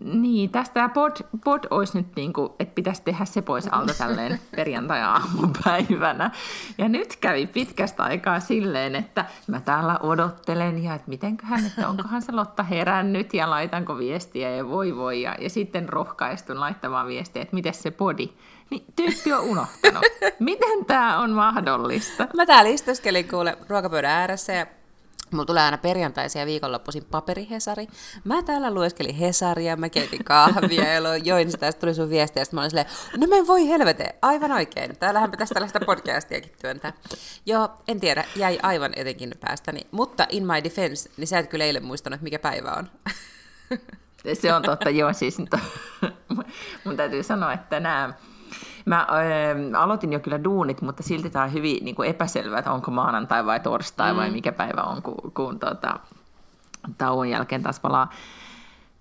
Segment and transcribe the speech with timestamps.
[0.00, 1.12] Niin, tästä pod,
[1.44, 6.30] pod olisi nyt niin kuin, että pitäisi tehdä se pois alta tälleen perjantai-aamupäivänä.
[6.78, 12.22] Ja nyt kävi pitkästä aikaa silleen, että mä täällä odottelen ja että mitenköhän, että onkohan
[12.22, 15.22] se Lotta herännyt ja laitanko viestiä ja voi voi.
[15.22, 18.28] Ja, ja sitten rohkaistun laittamaan viestiä, että miten se podi.
[18.70, 20.04] Niin tyyppi on unohtanut.
[20.38, 22.28] Miten tämä on mahdollista?
[22.36, 24.66] Mä täällä istuskelin kuule ruokapöydän ääressä ja
[25.30, 27.86] Mulla tulee aina perjantaisia ja viikonloppuisin paperihesari.
[28.24, 32.46] Mä täällä lueskelin Hesaria, mä keitin kahvia ja join sitä, ja tuli sun viestiä, ja
[32.52, 34.96] mä olin silleen, no me voi helvete, aivan oikein.
[34.96, 36.92] Täällähän pitäisi tällaista podcastiakin työntää.
[37.46, 39.80] Joo, en tiedä, jäi aivan etenkin päästäni.
[39.90, 42.90] Mutta in my defense, niin sä et kyllä eilen muistanut, mikä päivä on.
[44.32, 45.38] Se on totta, joo, siis
[46.84, 48.14] mun täytyy sanoa, että nämä
[48.84, 52.72] Mä äh, aloitin jo kyllä duunit, mutta silti tämä on hyvin niin kuin epäselvää, että
[52.72, 54.16] onko maanantai vai torstai mm.
[54.16, 56.00] vai mikä päivä on, kun, kun tota,
[56.98, 58.10] tauon jälkeen taas palaa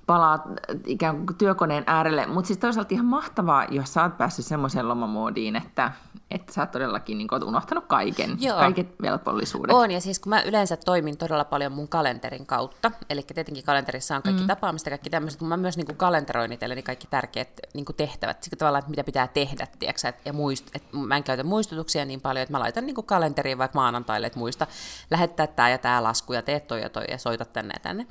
[0.05, 0.43] palaa
[0.85, 2.25] ikään kuin työkoneen äärelle.
[2.25, 5.91] Mutta siis toisaalta ihan mahtavaa, jos sä oot päässyt semmoiseen lomamoodiin, että,
[6.31, 8.57] että sä oot todellakin niin oot unohtanut kaiken, Joo.
[8.57, 9.75] kaiket velvollisuudet.
[9.75, 14.15] On, ja siis kun mä yleensä toimin todella paljon mun kalenterin kautta, eli tietenkin kalenterissa
[14.15, 14.47] on kaikki mm.
[14.47, 18.43] tapaamista, kaikki tämmöiset, mutta mä myös niin kuin kalenteroin itselleni kaikki tärkeät niin kuin tehtävät,
[18.43, 22.05] siksi tavallaan, että mitä pitää tehdä, tiiäksä, et, ja muist, et mä en käytä muistutuksia
[22.05, 24.67] niin paljon, että mä laitan niin kuin kalenteriin vaikka maanantaille, että muista
[25.11, 28.07] lähettää tämä ja tämä lasku, ja teet toi ja toi, ja soitat tänne ja tänne.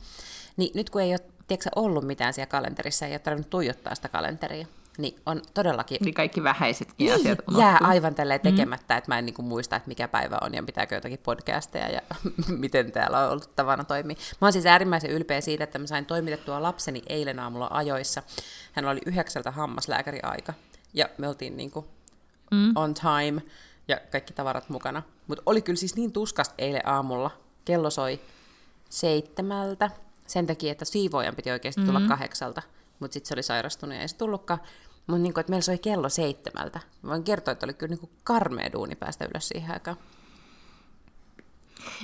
[0.57, 4.09] Niin nyt kun ei ole tiedätkö, ollut mitään siellä kalenterissa, ei ole tarvinnut tuijottaa sitä
[4.09, 4.67] kalenteria.
[4.99, 5.99] Niin on todellakin...
[6.01, 7.61] Niin kaikki vähäisetkin niin, asiat unohtuu.
[7.61, 8.51] Jää aivan tälleen mm.
[8.51, 8.99] tekemättä, mm.
[8.99, 12.01] että mä en niinku muista, että mikä päivä on ja pitääkö jotakin podcasteja ja
[12.59, 14.17] miten täällä on ollut tavana toimia.
[14.41, 18.23] Mä oon siis äärimmäisen ylpeä siitä, että mä sain toimitettua lapseni eilen aamulla ajoissa.
[18.73, 20.55] Hän oli yhdeksältä hammaslääkäriaika
[20.95, 21.87] ja me oltiin niinku
[22.51, 22.73] mm.
[22.75, 23.43] on time
[23.89, 25.03] ja kaikki tavarat mukana.
[25.27, 27.31] Mutta oli kyllä siis niin tuskasta eilen aamulla.
[27.65, 28.21] Kello soi
[28.89, 29.91] seitsemältä
[30.33, 32.09] sen takia, että siivoojan piti oikeasti tulla mm-hmm.
[32.09, 32.63] kahdeksalta,
[32.99, 34.61] mutta sitten se oli sairastunut ja ei se tullutkaan.
[35.07, 36.81] Mutta niin että meillä soi kello seitsemältä.
[37.03, 39.97] Mä voin kertoa, että oli kyllä niin karmea duuni päästä ylös siihen aikaan.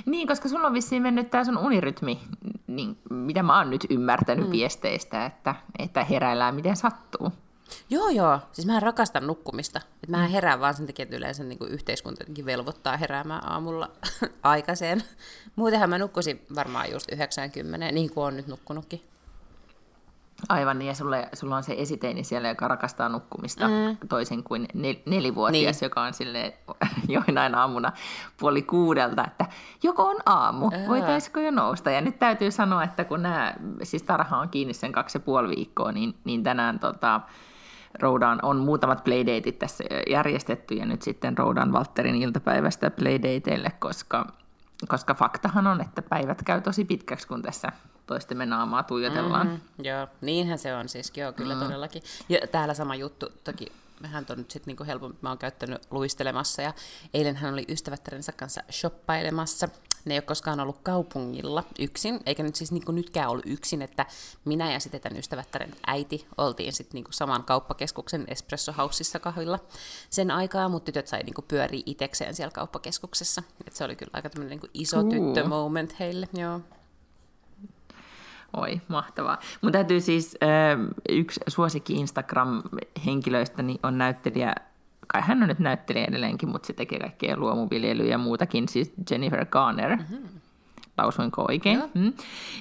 [0.05, 2.19] Niin, koska sulla on vissiin mennyt tämä sun unirytmi,
[2.67, 4.51] niin, mitä mä oon nyt ymmärtänyt mm.
[4.51, 7.31] viesteistä, että, että heräillään miten sattuu.
[7.89, 8.39] Joo, joo.
[8.51, 9.81] Siis mä rakastan nukkumista.
[10.03, 13.91] Et mä herään vaan sen takia, että yleensä niin kuin yhteiskunta velvoittaa heräämään aamulla
[14.43, 15.03] aikaiseen.
[15.55, 19.01] Muutenhan mä nukkusin varmaan just 90, niin kuin on nyt nukkunutkin.
[20.49, 24.07] Aivan niin, ja sulle, sulla on se esiteini siellä, joka rakastaa nukkumista, mm.
[24.09, 25.85] toisin kuin nel, nelivuotias, niin.
[25.85, 26.57] joka on sille
[27.07, 27.91] joinain aamuna
[28.37, 29.45] puoli kuudelta, että
[29.83, 30.87] joko on aamu, Ää.
[30.87, 31.91] voitaisiko jo nousta.
[31.91, 33.53] Ja nyt täytyy sanoa, että kun nämä,
[33.83, 37.21] siis tarha on kiinni sen kaksi ja puoli viikkoa, niin, niin tänään tota,
[37.99, 44.25] Roudan on muutamat playdateit tässä järjestetty, ja nyt sitten Roudan Valtterin iltapäivästä playdateille, koska
[44.87, 47.71] koska faktahan on, että päivät käy tosi pitkäksi, kun tässä
[48.07, 49.47] toistemme naamaa tuijotellaan.
[49.47, 51.59] Mm-hmm, joo, niinhän se on siis, joo, kyllä mm.
[51.59, 52.03] todellakin.
[52.29, 56.61] Ja täällä sama juttu, toki mehän on nyt sitten niinku helpompi, mä oon käyttänyt luistelemassa,
[56.61, 56.73] ja
[57.13, 59.69] eilen hän oli ystävättärensä kanssa shoppailemassa,
[60.09, 63.81] ne ei ole koskaan ollut kaupungilla yksin, eikä nyt siis niin kuin nytkään ollut yksin,
[63.81, 64.05] että
[64.45, 69.59] minä ja sitten tämän ystävättären äiti oltiin sitten niin saman kauppakeskuksen Espresso Houseissa kahvilla
[70.09, 73.43] sen aikaa, mutta tytöt sai niin kuin pyöriä itekseen siellä kauppakeskuksessa.
[73.67, 75.09] Et se oli kyllä aika tämmöinen niin iso uh.
[75.09, 76.61] tyttömoment heille, joo.
[78.57, 79.39] Oi, mahtavaa.
[79.61, 84.55] Mun täytyy siis, äh, yksi suosikki Instagram-henkilöistä on näyttelijä
[85.13, 89.45] kai hän on nyt näyttelijä edelleenkin, mutta se tekee kaikkea luomuviljelyä ja muutakin, siis Jennifer
[89.45, 89.95] Garner.
[89.95, 90.39] Mm-hmm.
[90.97, 91.83] Lausuinko oikein?
[91.93, 92.13] Mm.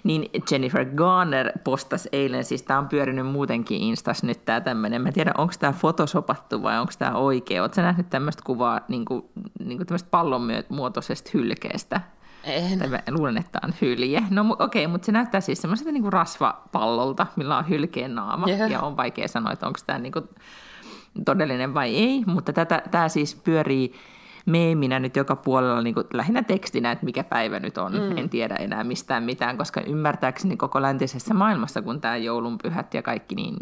[0.05, 5.12] Niin Jennifer Garner postasi eilen, siis tämä on pyörinyt muutenkin Instas nyt tämä tämmöinen, mä
[5.12, 7.62] tiedän onko tämä fotosopattu vai onko tämä oikea.
[7.62, 9.25] Oletko nähnyt tämmöistä kuvaa niin kuin,
[9.64, 12.00] niin kuin tämmöistä pallonmuotoisesta hylkeestä?
[12.44, 12.78] En.
[12.78, 14.23] Tai mä luulen, että tämä on hylje.
[14.31, 18.49] No okei, okay, mutta se näyttää siis semmoiselta niin rasvapallolta, millä on hylkeen naama.
[18.49, 18.70] Yeah.
[18.70, 20.28] Ja on vaikea sanoa, että onko tämä niin kuin
[21.25, 23.93] todellinen vai ei, mutta tätä, tämä siis pyörii
[24.46, 27.93] meeminä nyt joka puolella niin kuin lähinnä tekstinä, että mikä päivä nyt on.
[27.93, 28.19] Mm.
[28.19, 33.34] En tiedä enää mistään mitään, koska ymmärtääkseni koko läntisessä maailmassa, kun tämä joulunpyhät ja kaikki
[33.34, 33.56] niin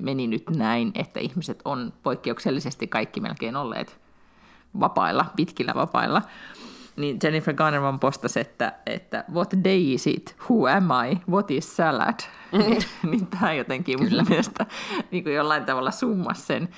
[0.00, 3.98] meni nyt näin, että ihmiset on poikkeuksellisesti kaikki melkein olleet
[4.80, 6.22] vapailla, pitkillä vapailla.
[6.98, 10.36] Niin Jennifer Garner postasi, että, että what day is it?
[10.50, 11.20] Who am I?
[11.30, 12.18] What is salad?
[12.52, 12.58] Mm.
[12.68, 14.22] niin, niin tämä jotenkin Kyllä.
[14.22, 14.66] mun mielestä
[15.10, 16.68] niin kuin jollain tavalla summas sen,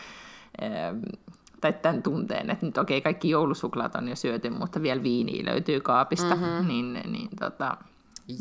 [1.60, 5.44] tai tämän tunteen, että nyt okei, okay, kaikki joulusuklaat on jo syöty, mutta vielä viiniä
[5.44, 6.68] löytyy kaapista, mm-hmm.
[6.68, 7.76] niin, niin, tota,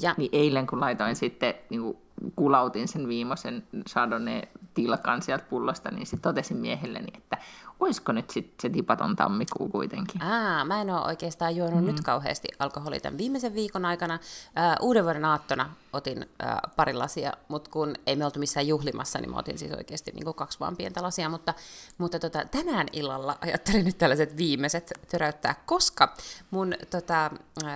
[0.01, 0.15] ja.
[0.17, 1.97] niin eilen kun laitoin sitten niin kuin
[2.35, 7.37] kulautin sen viimeisen Chardonnay-tilkan sieltä pullosta, niin sitten totesin miehelleni, että
[7.79, 10.23] olisiko nyt sitten se tipaton tammikuu kuitenkin.
[10.23, 11.85] Aa, mä en ole oikeastaan juonut mm.
[11.85, 14.15] nyt kauheasti alkoholia tämän viimeisen viikon aikana.
[14.15, 19.19] Uh, uuden vuoden aattona otin uh, pari lasia, mutta kun ei me oltu missään juhlimassa,
[19.19, 21.53] niin mä otin siis oikeasti niin kaksi vaan pientä lasia, mutta,
[21.97, 26.15] mutta tota, tänään illalla ajattelin nyt tällaiset viimeiset töräyttää, koska
[26.51, 27.31] mun tota,
[27.63, 27.69] uh,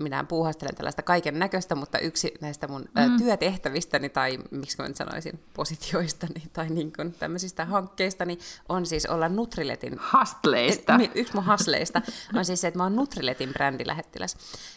[0.00, 3.16] minä puuhastelen tällaista kaiken näköistä, mutta yksi näistä mun mm.
[3.18, 8.38] työtehtävistäni, tai miksi mä nyt sanoisin, positioistani, tai niin kuin tämmöisistä hankkeistani,
[8.68, 9.96] on siis olla Nutriletin...
[9.98, 10.98] Hastleista.
[11.02, 12.02] Et, yksi mun hasleista
[12.34, 14.36] on siis se, että mä oon Nutriletin brändilähettiläs.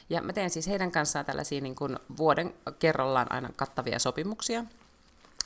[0.10, 4.66] Ja mä teen siis heidän kanssaan tällaisia niin kuin vuoden kerrallaan aina kattavia sopimuksia,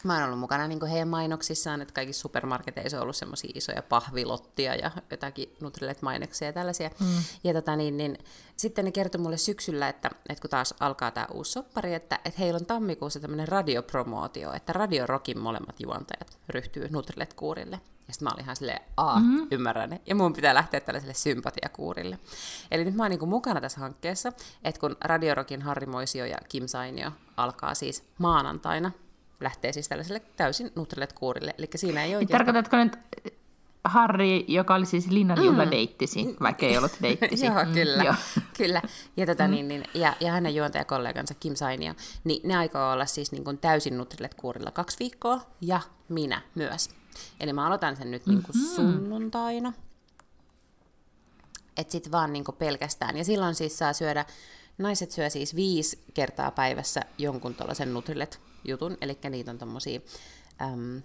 [0.07, 4.75] Mä oon ollut mukana niin heidän mainoksissaan, että kaikissa supermarketeissa on ollut semmoisia isoja pahvilottia
[4.75, 6.89] ja jotakin Nutrilett-mainoksia ja tällaisia.
[6.99, 7.07] Mm.
[7.43, 8.17] Ja tota, niin, niin,
[8.55, 12.39] sitten ne kertoi mulle syksyllä, että, että kun taas alkaa tämä uusi soppari, että, että
[12.39, 17.79] heillä on tammikuussa tämmöinen radiopromootio, että Radio Rockin molemmat juontajat ryhtyy Nutrilett-kuurille.
[18.07, 19.47] Ja sitten mä olin ihan silleen, aa, mm-hmm.
[19.51, 22.19] ymmärrän Ja mun pitää lähteä tällaiselle sympatiakuurille.
[22.71, 24.33] Eli nyt mä oon niin mukana tässä hankkeessa,
[24.63, 28.91] että kun Radio Rockin Harri Moisio ja Kim Sainio alkaa siis maanantaina
[29.39, 31.53] lähtee siis tällaiselle täysin Nutrilett-kuurille.
[31.57, 32.45] Eli siinä ei oikeastaan...
[32.45, 32.97] Tarkoitatko nyt
[33.83, 35.71] Harri, joka oli siis Linnan mm.
[35.71, 37.45] deittisi, vaikka ei ollut deittisi.
[37.45, 38.03] joo, mm, kyllä.
[38.03, 38.15] Joo.
[38.57, 38.81] kyllä.
[39.17, 39.51] Ja, tota, mm.
[39.51, 41.93] niin, niin, ja, ja hänen juontajakollegansa Kim Sainio,
[42.23, 45.79] niin ne aikoo olla siis niin kuin täysin Nutrilett-kuurilla kaksi viikkoa, ja
[46.09, 46.89] minä myös.
[47.39, 48.75] Eli mä aloitan sen nyt niin kuin mm-hmm.
[48.75, 49.73] sunnuntaina.
[51.77, 53.17] Että sit vaan niin kuin pelkästään.
[53.17, 54.25] Ja silloin siis saa syödä,
[54.77, 58.35] naiset syö siis viisi kertaa päivässä jonkun tuollaisen Nutrilett
[58.65, 59.99] jutun, eli niitä on tommosia
[60.61, 61.01] äm,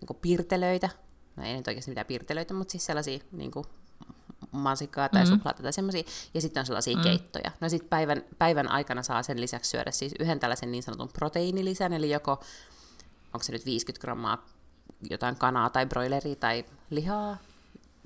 [0.00, 0.88] niin pirtelöitä,
[1.36, 3.66] no ei nyt oikeasti mitään pirtelöitä, mutta siis sellaisia niin kuin
[4.52, 5.36] mansikkaa tai mm-hmm.
[5.36, 6.02] suklaata tai semmoisia,
[6.34, 7.10] ja sitten on sellaisia mm-hmm.
[7.10, 7.50] keittoja.
[7.60, 11.92] No sitten päivän, päivän aikana saa sen lisäksi syödä siis yhden tällaisen niin sanotun proteiinilisän,
[11.92, 12.32] eli joko,
[13.32, 14.46] onko se nyt 50 grammaa
[15.10, 17.38] jotain kanaa tai broileria tai lihaa,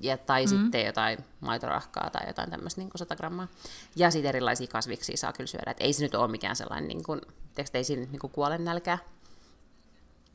[0.01, 0.61] ja, tai mm-hmm.
[0.63, 3.47] sitten jotain maitorahkaa tai jotain tämmöistä niin 100 grammaa.
[3.95, 5.71] Ja sitten erilaisia kasviksia saa kyllä syödä.
[5.71, 7.21] Et ei se nyt ole mikään sellainen, niin kuin,
[7.55, 8.97] teekö, ei siinä niin kuole nälkää.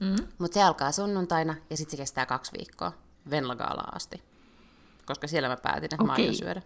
[0.01, 0.27] Mm-hmm.
[0.39, 2.93] Mutta se alkaa sunnuntaina ja sitten se kestää kaksi viikkoa
[3.31, 4.23] Venlagaalaa asti.
[5.07, 6.07] Koska siellä mä päätin, että okay.
[6.07, 6.63] mä aion syödä.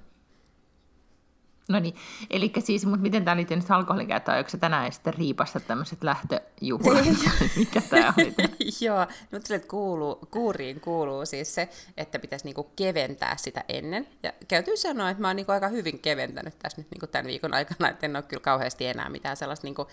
[1.71, 1.95] No niin,
[2.31, 4.39] eli siis, mutta miten tämä liittyy nyt alkoholikäyttöön?
[4.39, 7.05] Onko se tänään sitten riipasta tämmöiset lähtöjuhlat?
[7.57, 8.35] Mikä tämä oli?
[8.81, 14.09] Joo, nyt sille kuuluu, kuuriin kuuluu siis se, että pitäisi niinku keventää sitä ennen.
[14.23, 17.55] Ja käytyy sanoa, että mä oon niinku aika hyvin keventänyt tässä nyt niinku tämän viikon
[17.55, 19.87] aikana, että en ole kyllä kauheasti enää mitään sellaista niinku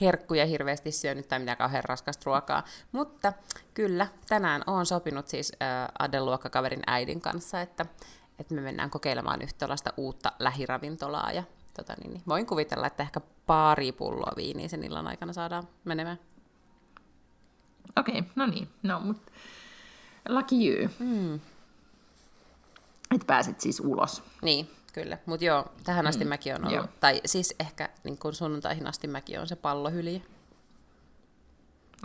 [0.00, 2.64] herkkuja hirveästi syönyt tai mitään kauhean raskasta ruokaa.
[2.92, 3.32] Mutta
[3.74, 7.86] kyllä, tänään oon sopinut siis äh, Adel-luokkakaverin äidin kanssa, että
[8.38, 11.42] että me mennään kokeilemaan yhtä tällaista uutta lähiravintolaa ja
[11.76, 16.18] tota, niin, niin, voin kuvitella, että ehkä pari pulloa viiniä sen illan aikana saadaan menemään.
[17.96, 18.68] Okei, okay, no niin.
[18.82, 19.32] No, mutta
[20.28, 20.88] lucky you.
[20.98, 21.34] Mm.
[23.14, 24.22] Että pääset siis ulos.
[24.42, 25.18] Niin, kyllä.
[25.26, 26.28] Mutta joo, tähän asti mm.
[26.28, 26.86] mäkin on ollut, joo.
[27.00, 30.22] tai siis ehkä niin kun sunnuntaihin asti mäkin on se pallohylje.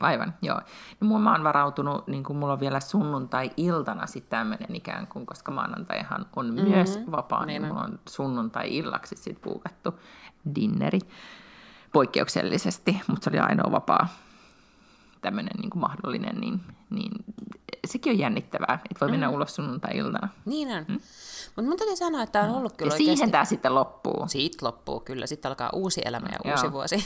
[0.02, 0.62] Aivan, joo.
[1.00, 5.52] No, mä oon varautunut, niin kuin mulla on vielä sunnuntai-iltana sitten tämmöinen ikään kuin, koska
[5.52, 6.70] maanantaihan on mm-hmm.
[6.70, 10.00] myös vapaa, niin, niin mulla on sunnuntai-illaksi sitten puukattu
[10.56, 11.00] dinneri
[11.94, 14.08] poikkeuksellisesti, mutta se oli ainoa vapaa
[15.22, 17.12] tämmöinen niin mahdollinen, niin, niin
[17.88, 19.34] sekin on jännittävää, että voi mennä mm.
[19.34, 20.30] ulos sunnuntai-iltana.
[20.46, 20.86] Niin on.
[20.88, 21.00] Hmm?
[21.56, 23.16] Mutta mun täytyy sanoa, että tämä on ollut kyllä ja oikeasti...
[23.16, 24.28] siihen tämä sitten loppuu.
[24.28, 25.28] Siitä loppuu, kyllä.
[25.28, 26.72] Sitten alkaa uusi elämä ja uusi Joo.
[26.74, 27.06] vuosi.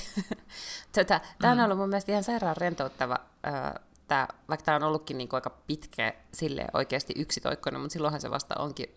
[0.93, 1.63] Tätä, tämä on mm.
[1.63, 3.17] ollut mun mielestä ihan sairaan rentouttava,
[3.47, 3.73] äh,
[4.07, 8.55] tää, vaikka tämä on ollutkin niin aika pitkä sille oikeasti yksitoikkoinen, mutta silloinhan se vasta
[8.59, 8.89] onkin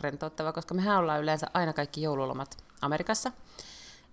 [0.00, 3.32] rentouttava, koska mehän ollaan yleensä aina kaikki joululomat Amerikassa.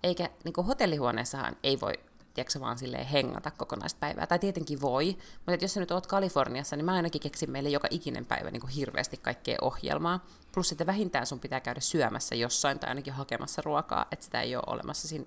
[0.03, 1.93] Eikä niin hotellihuoneessahan ei voi
[2.35, 4.27] tiedätkö, vaan silleen hengata kokonaista päivää.
[4.27, 7.87] Tai tietenkin voi, mutta jos sä nyt oot Kaliforniassa, niin mä ainakin keksin meille joka
[7.91, 10.25] ikinen päivä niin kuin hirveästi kaikkea ohjelmaa.
[10.51, 14.55] Plus sitten vähintään sun pitää käydä syömässä jossain tai ainakin hakemassa ruokaa, että sitä ei
[14.55, 15.25] ole olemassa, siinä,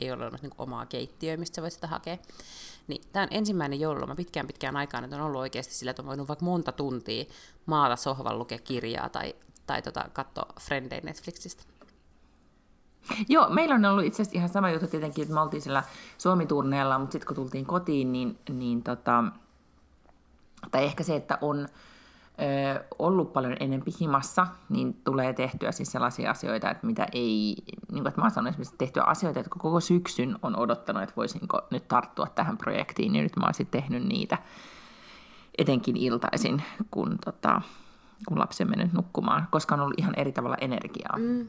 [0.00, 2.18] ei ole olemassa niin omaa keittiöä, mistä sä voit sitä hakea.
[2.86, 6.06] Niin tämä on ensimmäinen joululoma pitkään pitkään aikaan, että on ollut oikeasti sillä, että on
[6.06, 7.24] voinut vaikka monta tuntia
[7.66, 9.34] maata sohvan lukea kirjaa tai,
[9.66, 11.75] tai tota, katsoa Frendei Netflixistä.
[13.28, 15.82] Joo, meillä on ollut itse asiassa ihan sama juttu tietenkin, että me oltiin sillä
[16.18, 19.24] Suomi-turneella, mutta sitten kun tultiin kotiin, niin, niin tota,
[20.70, 26.30] tai ehkä se, että on ö, ollut paljon enempi himassa, niin tulee tehtyä siis sellaisia
[26.30, 27.56] asioita, että mitä ei,
[27.92, 31.60] niin kuin, että mä sanonut esimerkiksi tehtyä asioita, jotka koko syksyn on odottanut, että voisinko
[31.70, 34.38] nyt tarttua tähän projektiin, niin nyt mä oon sitten tehnyt niitä
[35.58, 37.60] etenkin iltaisin, kun, tota,
[38.28, 41.16] kun lapsi on mennyt nukkumaan, koska on ollut ihan eri tavalla energiaa.
[41.18, 41.46] Mm.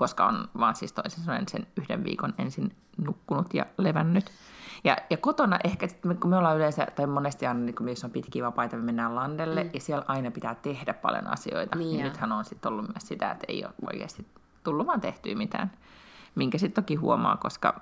[0.00, 4.30] Koska on vaan siis toisin sanoen sen yhden viikon ensin nukkunut ja levännyt.
[4.84, 5.88] Ja, ja kotona ehkä,
[6.20, 9.14] kun me ollaan yleensä, tai monesti aina, niin kun missä on pitkiä vapaita, me mennään
[9.14, 9.70] landelle, mm.
[9.74, 11.78] ja siellä aina pitää tehdä paljon asioita.
[11.78, 14.26] Niin, niin nythän on sitten ollut myös sitä, että ei ole oikeasti
[14.64, 15.72] tullut vaan tehtyä mitään,
[16.34, 17.80] minkä sitten toki huomaa, koska,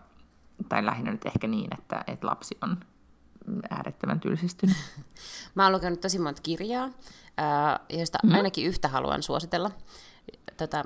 [0.69, 2.77] tai lähinnä nyt ehkä niin, että, että lapsi on
[3.71, 4.77] äärettömän tylsistynyt.
[5.55, 6.91] Mä oon lukenut tosi monta kirjaa,
[7.89, 8.35] joista mm.
[8.35, 9.71] ainakin yhtä haluan suositella.
[10.57, 10.85] Tota,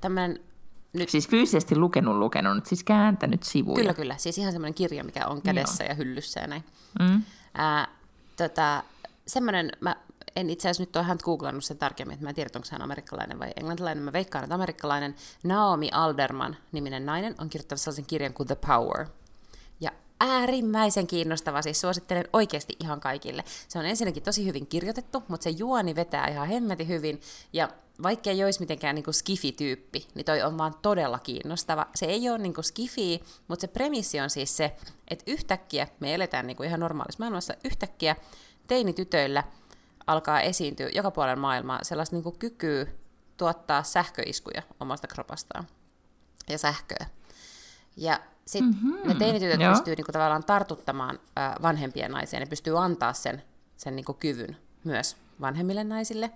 [0.00, 0.47] tämmönen
[0.92, 1.08] nyt...
[1.08, 3.76] Siis fyysisesti lukenut lukenut, siis kääntänyt sivuja.
[3.76, 4.16] Kyllä, kyllä.
[4.18, 5.88] Siis ihan semmoinen kirja, mikä on kädessä Joo.
[5.88, 6.64] ja hyllyssä ja näin.
[7.00, 7.22] Mm.
[7.54, 7.88] Ää,
[8.36, 8.82] tota,
[9.26, 9.96] semmoinen, mä
[10.36, 12.82] en itse asiassa nyt ole hän googlannut sen tarkemmin, että mä en tiedä, onko hän
[12.82, 14.04] amerikkalainen vai englantilainen.
[14.04, 15.14] Mä veikkaan, että amerikkalainen
[15.44, 19.06] Naomi Alderman niminen nainen on kirjoittanut sellaisen kirjan kuin The Power.
[19.80, 19.90] Ja
[20.20, 23.44] äärimmäisen kiinnostava, siis suosittelen oikeasti ihan kaikille.
[23.68, 27.20] Se on ensinnäkin tosi hyvin kirjoitettu, mutta se juoni vetää ihan hemmetin hyvin,
[27.52, 27.68] ja
[28.02, 31.86] vaikka ei olisi mitenkään niin skifi-tyyppi, niin toi on vaan todella kiinnostava.
[31.94, 34.76] Se ei ole niin skifi, mutta se premissi on siis se,
[35.08, 38.16] että yhtäkkiä, me eletään niin ihan normaalissa maailmassa, yhtäkkiä
[38.66, 39.44] teinitytöillä
[40.06, 42.86] alkaa esiintyä joka puolella maailmaa sellaista niin kykyä
[43.36, 45.66] tuottaa sähköiskuja omasta kropastaan
[46.48, 47.06] ja sähköä.
[47.96, 49.08] Ja sitten mm-hmm.
[49.08, 49.72] ne teinitytöt Joo.
[49.72, 53.42] pystyy niinku tavallaan tartuttamaan äh, vanhempien naisia, ne pystyy antaa sen,
[53.76, 56.30] sen niinku kyvyn myös vanhemmille naisille.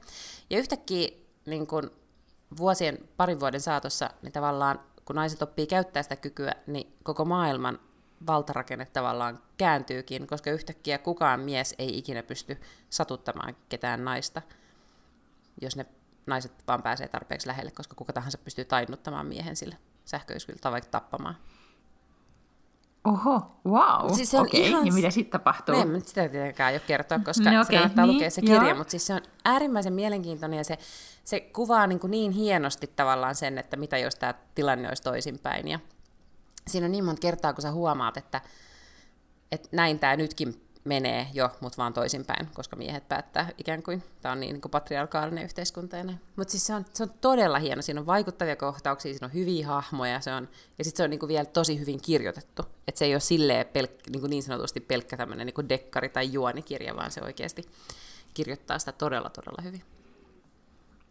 [0.51, 1.09] Ja yhtäkkiä
[1.47, 1.91] niin kun
[2.57, 7.79] vuosien, parin vuoden saatossa, niin tavallaan kun naiset oppii käyttää sitä kykyä, niin koko maailman
[8.27, 14.43] valtarakenne tavallaan kääntyykin, koska yhtäkkiä kukaan mies ei ikinä pysty satuttamaan ketään naista,
[15.61, 15.87] jos ne
[16.27, 20.91] naiset vaan pääsee tarpeeksi lähelle, koska kuka tahansa pystyy tainnuttamaan miehen sille sähköiskyllä tai vaikka
[20.91, 21.37] tappamaan.
[23.05, 24.71] Oho, wow, siis okei, okay.
[24.71, 24.87] ihan...
[24.87, 25.75] ja mitä sitten tapahtuu?
[25.75, 27.65] No, en nyt sitä tietenkään jo kertoa, koska no, okay.
[27.65, 28.77] se kannattaa niin, lukea se kirja, joo.
[28.77, 30.79] mutta siis se on äärimmäisen mielenkiintoinen ja se,
[31.25, 35.69] se kuvaa niin, kuin niin hienosti tavallaan sen, että mitä jos tämä tilanne olisi toisinpäin.
[35.69, 35.79] Ja
[36.67, 38.41] siinä on niin monta kertaa, kun sä huomaat, että,
[39.53, 44.33] että näin tämä nytkin menee jo, mutta vaan toisinpäin, koska miehet päättää ikään kuin, tämä
[44.33, 45.97] on niin, niin kuin patriarkaalinen yhteiskunta.
[46.37, 49.67] Mutta siis se on, se on todella hieno, siinä on vaikuttavia kohtauksia, siinä on hyviä
[49.67, 50.49] hahmoja, se on,
[50.79, 52.63] ja sitten se on niin kuin vielä tosi hyvin kirjoitettu.
[52.89, 56.33] Että se ei ole silleen pelk, niin, kuin niin sanotusti pelkkä tämmöinen niin dekkari tai
[56.33, 57.65] juonikirja, vaan se oikeasti
[58.35, 59.83] kirjoittaa sitä todella, todella hyvin.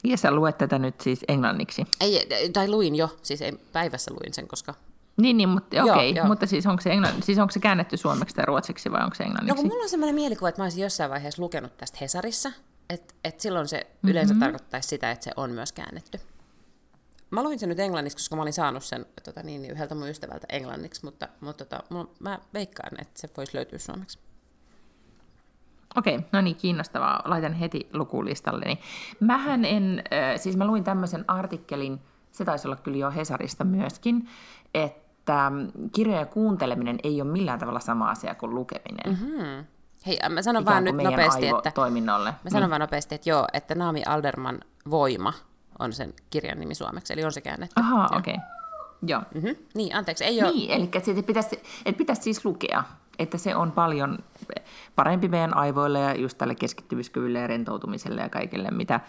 [0.04, 1.86] Ja sä luet tätä nyt siis englanniksi?
[2.02, 4.74] Ei, tai luin jo, siis ei, päivässä luin sen, koska
[5.18, 6.28] niin, niin mutta, okei, okay.
[6.28, 7.24] mutta siis onko, se englann...
[7.24, 9.56] siis onko se käännetty suomeksi tai ruotsiksi vai onko se englanniksi?
[9.56, 12.52] No kun mulla on sellainen mielikuva, että mä olisin jossain vaiheessa lukenut tästä Hesarissa,
[12.90, 14.40] että et silloin se yleensä mm-hmm.
[14.40, 16.20] tarkoittaisi sitä, että se on myös käännetty.
[17.32, 20.48] Mä luin sen nyt englanniksi, koska mä olin saanut sen tota, niin, yhdeltä mun ystävältä
[20.50, 24.20] englanniksi, mutta, mutta tota, mulla, mä veikkaan, että se voisi löytyä suomeksi.
[25.98, 27.22] Okei, no niin, kiinnostavaa.
[27.26, 28.80] Laitan heti lukulistalleni.
[29.20, 30.04] Mähän en,
[30.38, 32.00] siis mä luin tämmöisen artikkelin,
[32.32, 34.30] se taisi olla kyllä jo Hesarista myöskin,
[34.74, 35.01] että
[35.92, 39.10] kirjojen kuunteleminen ei ole millään tavalla sama asia kuin lukeminen.
[39.20, 39.66] Mm-hmm.
[40.08, 42.34] Hei, mä sanon Ikään vaan nyt nopeasti, että, toiminnolle.
[42.44, 42.70] mä sanon niin.
[42.70, 44.60] vaan nopeasti, että joo, että Naami Alderman
[44.90, 45.34] Voima
[45.80, 47.74] on sen kirjan nimi suomeksi, eli on se käännetty.
[47.80, 48.34] Ahaa, okei.
[48.34, 48.46] Okay.
[49.08, 49.22] Joo.
[49.36, 49.56] Mm-hmm.
[49.74, 50.52] Niin, anteeksi, ei ole...
[50.52, 52.84] Niin, eli että pitäisi, että pitäisi siis lukea,
[53.20, 54.20] että se on paljon
[54.96, 59.00] parempi meidän aivoille ja just tälle keskittymiskyvylle ja rentoutumiselle ja kaikille, mitä,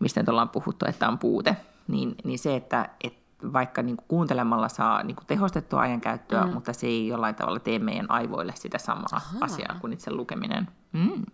[0.00, 1.56] mistä nyt ollaan puhuttu, että on puute.
[1.88, 3.21] Niin, niin se, että, että
[3.52, 6.52] vaikka niin kuin kuuntelemalla saa niin kuin tehostettua ajankäyttöä, mm.
[6.52, 9.38] mutta se ei jollain tavalla tee meidän aivoille sitä samaa Aha.
[9.40, 10.68] asiaa kuin itse lukeminen.
[10.92, 11.24] Mm.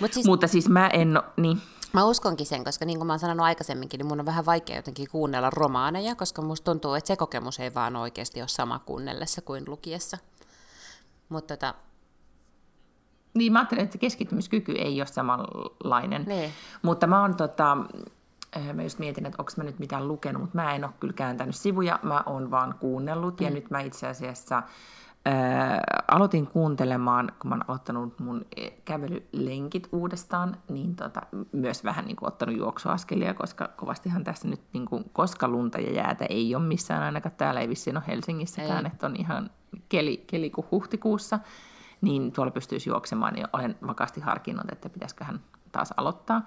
[0.00, 1.22] Mut siis, mutta siis mä en...
[1.36, 1.60] Niin.
[1.92, 4.76] Mä uskonkin sen, koska niin kuin mä oon sanonut aikaisemminkin, niin mun on vähän vaikea
[4.76, 9.42] jotenkin kuunnella romaaneja, koska musta tuntuu, että se kokemus ei vaan oikeasti ole sama kuunnellessa
[9.42, 10.18] kuin lukiessa.
[11.28, 11.74] Mutta tota...
[13.34, 16.24] Niin, mä ajattelen, että keskittymiskyky ei ole samanlainen.
[16.26, 16.52] Nee.
[16.82, 17.76] Mutta mä oon tota,
[18.72, 21.56] mä just mietin, että onko mä nyt mitään lukenut, mutta mä en ole kyllä kääntänyt
[21.56, 23.40] sivuja, mä oon vaan kuunnellut.
[23.40, 23.44] Mm.
[23.44, 24.56] Ja nyt mä itse asiassa
[25.28, 32.04] äh, aloitin kuuntelemaan, kun mä oon aloittanut mun e, kävelylenkit uudestaan, niin tota, myös vähän
[32.04, 36.54] niin kuin ottanut juoksuaskelia, koska kovastihan tässä nyt, niin kuin, koska lunta ja jäätä ei
[36.54, 38.90] ole missään ainakaan täällä, ei vissiin ole Helsingissäkään, ei.
[38.92, 39.50] että on ihan
[39.88, 41.38] keli, keli kuin huhtikuussa,
[42.00, 45.40] niin tuolla pystyisi juoksemaan, niin olen vakaasti harkinnut, että pitäisiköhän
[45.74, 46.42] taas aloittaa.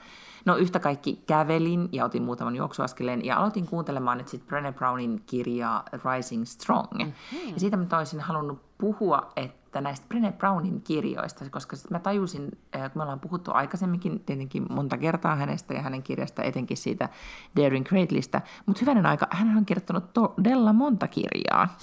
[0.45, 5.23] No yhtä kaikki kävelin ja otin muutaman juoksuaskeleen ja aloitin kuuntelemaan nyt sitten Brené Brownin
[5.25, 6.87] kirjaa Rising Strong.
[6.93, 7.53] Mm-hmm.
[7.53, 12.51] Ja siitä mä olisin halunnut puhua, että näistä Brené Brownin kirjoista, koska sit mä tajusin,
[12.71, 17.09] kun me ollaan puhuttu aikaisemminkin tietenkin monta kertaa hänestä ja hänen kirjasta, etenkin siitä
[17.55, 21.77] Daring Greatlystä, mutta hyvänen aika, hän on kirjoittanut todella monta kirjaa.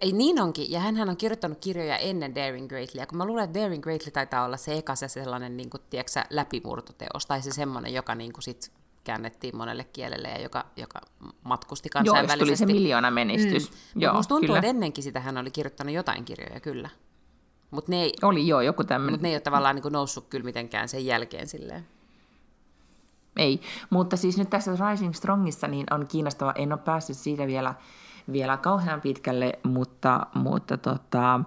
[0.00, 3.60] Ei niin onkin, ja hän on kirjoittanut kirjoja ennen Daring Greatlyä, kun mä luulen, että
[3.60, 7.94] Daring Greatly taitaa olla se eka se sellainen niin kuin, tiedätkö, läpimurtoteos, tai se semmoinen,
[7.94, 8.72] joka niin kuin, sit
[9.04, 11.00] käännettiin monelle kielelle ja joka, joka
[11.44, 12.40] matkusti kansainvälisesti.
[12.40, 13.70] Joo, tuli se miljoona menestys.
[13.70, 14.00] Mm.
[14.00, 14.58] Joo, musta tuntuu, kyllä.
[14.58, 16.88] että ennenkin sitä hän oli kirjoittanut jotain kirjoja, kyllä.
[17.70, 19.12] Mut ne ei, oli joo, joku tämmöinen.
[19.12, 21.86] Mutta ne ei ole tavallaan niin kuin noussut kyllä mitenkään sen jälkeen silleen.
[23.36, 23.60] Ei,
[23.90, 27.74] mutta siis nyt tässä Rising Strongissa niin on kiinnostava, en ole päässyt siitä vielä,
[28.32, 31.40] vielä kauhean pitkälle, mutta, mutta tota,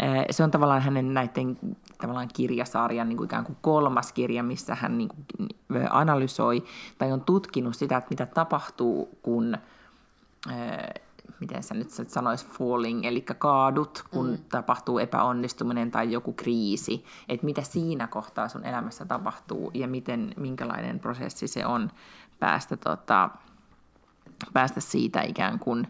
[0.00, 1.58] eh, se on tavallaan hänen näiden
[1.98, 5.48] tavallaan kirjasarjan niin kuin ikään kuin kolmas kirja, missä hän niin kuin
[5.90, 6.64] analysoi
[6.98, 9.58] tai on tutkinut sitä, että mitä tapahtuu, kun,
[10.48, 10.92] ää,
[11.40, 14.38] miten sä nyt sanois, falling, eli kaadut, kun mm.
[14.48, 21.00] tapahtuu epäonnistuminen tai joku kriisi, että mitä siinä kohtaa sun elämässä tapahtuu ja miten, minkälainen
[21.00, 21.90] prosessi se on
[22.38, 23.30] päästä, tota,
[24.52, 25.86] päästä siitä ikään kuin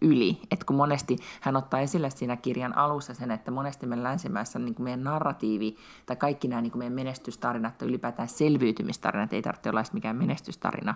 [0.00, 0.40] yli.
[0.50, 4.74] Et kun monesti hän ottaa esille siinä kirjan alussa sen, että monesti meidän länsimäessä niin
[4.74, 5.76] kuin meidän narratiivi
[6.06, 10.94] tai kaikki nämä niin kuin meidän menestystarinat tai ylipäätään selviytymistarinat, ei tarvitse olla mikään menestystarina,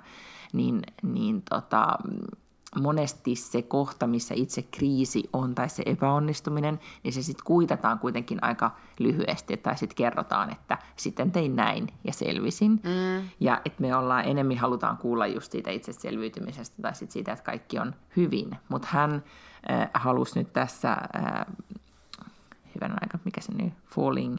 [0.52, 1.98] niin, niin tota,
[2.80, 8.38] monesti se kohta, missä itse kriisi on tai se epäonnistuminen, niin se sitten kuitataan kuitenkin
[8.44, 12.70] aika lyhyesti, tai sitten kerrotaan, että sitten tein näin ja selvisin.
[12.70, 13.28] Mm.
[13.40, 17.44] Ja että me ollaan enemmän halutaan kuulla just siitä itse selviytymisestä tai sit siitä, että
[17.44, 18.50] kaikki on hyvin.
[18.68, 19.24] Mutta hän
[19.70, 21.46] äh, halusi nyt tässä, äh,
[22.74, 24.38] hyvän aika, mikä se nyt, Falling,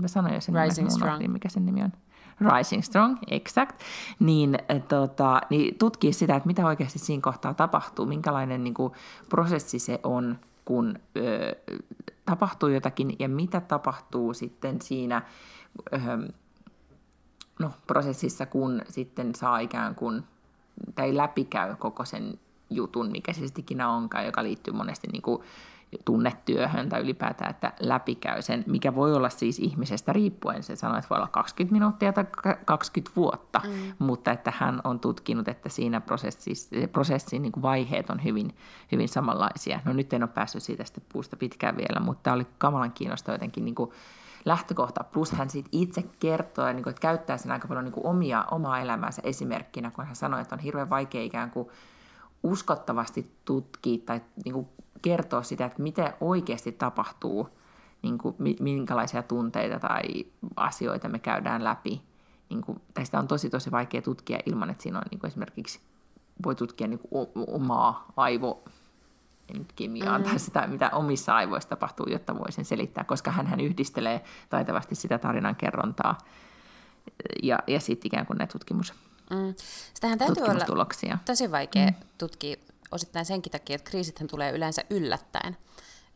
[0.00, 1.28] mä sanoin jo sen Rising Strong.
[1.28, 1.92] mikä sen nimi on.
[2.40, 3.80] Rising Strong, exact,
[4.18, 8.92] niin, tota, niin tutkii sitä, että mitä oikeasti siinä kohtaa tapahtuu, minkälainen niin kuin,
[9.28, 11.56] prosessi se on, kun ö,
[12.24, 15.22] tapahtuu jotakin ja mitä tapahtuu sitten siinä
[15.92, 15.98] ö,
[17.58, 20.24] no, prosessissa, kun sitten saa ikään kuin,
[20.94, 22.38] tai läpikäy koko sen
[22.70, 25.42] jutun, mikä se sitten ikinä onkaan, joka liittyy monesti niin kuin,
[26.04, 30.62] tunnetyöhön tai ylipäätään, että läpikäy sen, mikä voi olla siis ihmisestä riippuen.
[30.62, 32.24] Se sanoo, että voi olla 20 minuuttia tai
[32.64, 33.92] 20 vuotta, mm.
[33.98, 38.56] mutta että hän on tutkinut, että siinä prosessissa, prosessin niin vaiheet on hyvin,
[38.92, 39.80] hyvin samanlaisia.
[39.84, 43.34] No nyt en ole päässyt siitä sitten puusta pitkään vielä, mutta tämä oli kamalan kiinnostava
[43.34, 43.90] jotenkin niin kuin
[44.44, 45.04] lähtökohta.
[45.04, 48.44] Plus hän siitä itse kertoo, niin kuin, että käyttää sen aika paljon niin kuin omia,
[48.50, 51.68] omaa elämäänsä esimerkkinä, kun hän sanoi, että on hirveän vaikea ikään kuin
[52.42, 54.68] uskottavasti tutkia tai niin kuin
[55.02, 57.48] kertoa sitä, että mitä oikeasti tapahtuu,
[58.02, 62.02] niin kuin, minkälaisia tunteita tai asioita me käydään läpi.
[62.50, 65.28] Niin kuin, tai sitä on tosi tosi vaikea tutkia ilman, että siinä on niin kuin
[65.28, 65.80] esimerkiksi
[66.44, 68.62] voi tutkia niin kuin omaa aivo
[69.54, 70.24] nyt kemiaa mm.
[70.24, 75.56] tai sitä, mitä omissa aivoissa tapahtuu, jotta voisin selittää, koska hän yhdistelee taitavasti sitä tarinan
[75.56, 76.18] kerrontaa
[77.42, 78.94] ja, ja sitten ikään kuin ne tutkimus,
[79.30, 79.54] mm.
[79.94, 80.86] Sitähän täytyy olla
[81.24, 81.94] tosi vaikea mm.
[82.18, 82.56] tutkia
[82.90, 85.56] osittain senkin takia, että kriisithän tulee yleensä yllättäen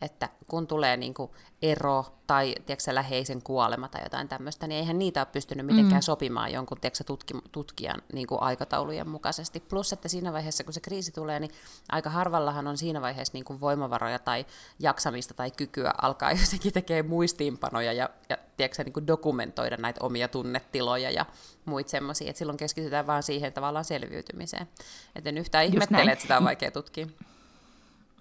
[0.02, 1.30] että kun tulee niin kuin
[1.62, 6.02] ero tai tiedätkö, läheisen kuolema tai jotain tämmöistä, niin eihän niitä ole pystynyt mitenkään mm.
[6.02, 9.60] sopimaan jonkun tiedätkö, tutki, tutkijan niin kuin aikataulujen mukaisesti.
[9.60, 11.50] Plus, että siinä vaiheessa, kun se kriisi tulee, niin
[11.88, 14.46] aika harvallahan on siinä vaiheessa niin kuin voimavaroja tai
[14.78, 20.28] jaksamista tai kykyä alkaa jotenkin tekemään muistiinpanoja ja, ja tiedätkö, niin kuin dokumentoida näitä omia
[20.28, 21.26] tunnetiloja ja
[21.64, 24.68] muita semmoisia, että silloin keskitytään vaan siihen tavallaan selviytymiseen.
[25.16, 27.06] Että en yhtään ihmettele, että sitä on vaikea tutkia.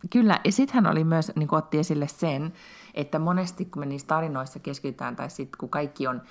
[0.09, 2.53] Kyllä, ja sitten hän oli myös, niin otti esille sen,
[2.93, 6.21] että monesti kun me niissä tarinoissa keskitytään, tai sitten kun kaikki on,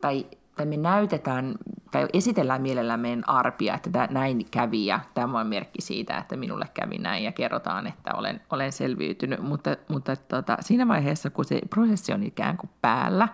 [0.00, 1.54] tai, tai me näytetään,
[1.90, 6.36] tai esitellään mielellään meidän arpia, että tämä, näin kävi, ja tämä on merkki siitä, että
[6.36, 11.44] minulle kävi näin, ja kerrotaan, että olen, olen selviytynyt, mutta, mutta tota, siinä vaiheessa, kun
[11.44, 13.28] se prosessi on ikään kuin päällä,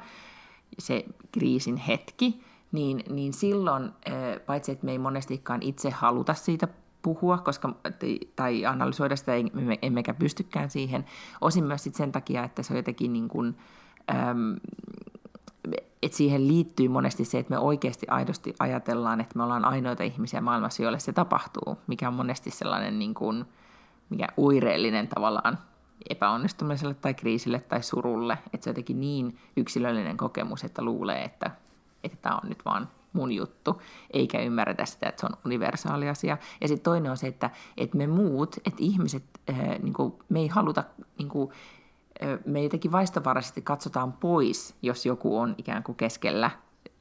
[0.79, 3.91] se kriisin hetki, niin, niin silloin,
[4.47, 6.69] paitsi että me ei monestikaan itse haluta siitä
[7.03, 7.75] puhua koska,
[8.37, 9.33] tai analysoida sitä,
[9.83, 11.05] emmekä pystykään siihen.
[11.41, 13.57] Osin myös sit sen takia, että se on jotenkin niin kuin,
[14.11, 14.57] äm,
[16.03, 20.41] että siihen liittyy monesti se, että me oikeasti aidosti ajatellaan, että me ollaan ainoita ihmisiä
[20.41, 23.45] maailmassa, joille se tapahtuu, mikä on monesti sellainen niin kuin,
[24.11, 25.59] mikä uireellinen tavallaan
[26.11, 31.51] epäonnistumiselle tai kriisille tai surulle, että se on jotenkin niin yksilöllinen kokemus, että luulee, että,
[32.05, 36.39] että tämä on nyt vaan mun juttu, eikä ymmärretä sitä, että se on universaali asia.
[36.61, 40.41] Ja sitten toinen on se, että, että me muut, että ihmiset, äh, niin kuin, me
[40.41, 40.85] ei haluta,
[41.19, 41.51] niin kuin,
[42.23, 46.51] äh, me jotenkin vaistovaraisesti katsotaan pois, jos joku on ikään kuin keskellä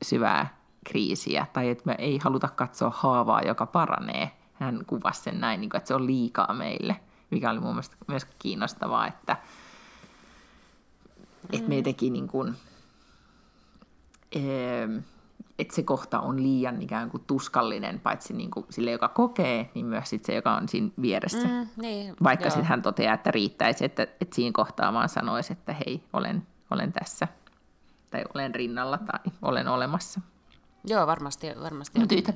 [0.02, 4.32] syvää kriisiä, tai että me ei haluta katsoa haavaa, joka paranee.
[4.54, 6.96] Hän kuvasi sen näin, niin kuin, että se on liikaa meille,
[7.32, 9.38] mikä oli mun mielestä myös kiinnostavaa, että,
[11.52, 12.56] että me teki niin kuin,
[15.60, 19.86] että se kohta on liian ikään kuin tuskallinen, paitsi niin kuin sille, joka kokee, niin
[19.86, 21.48] myös sit se, joka on siinä vieressä.
[21.48, 25.74] Mm, niin, Vaikka sitten hän toteaa, että riittäisi, että, että siinä kohtaa vaan sanoisi, että
[25.74, 27.28] hei, olen, olen tässä,
[28.12, 30.22] tai olen rinnalla, tai olen olemassa.
[30.86, 31.48] Joo, varmasti.
[31.64, 32.00] varmasti.
[32.00, 32.34] No, tyytä...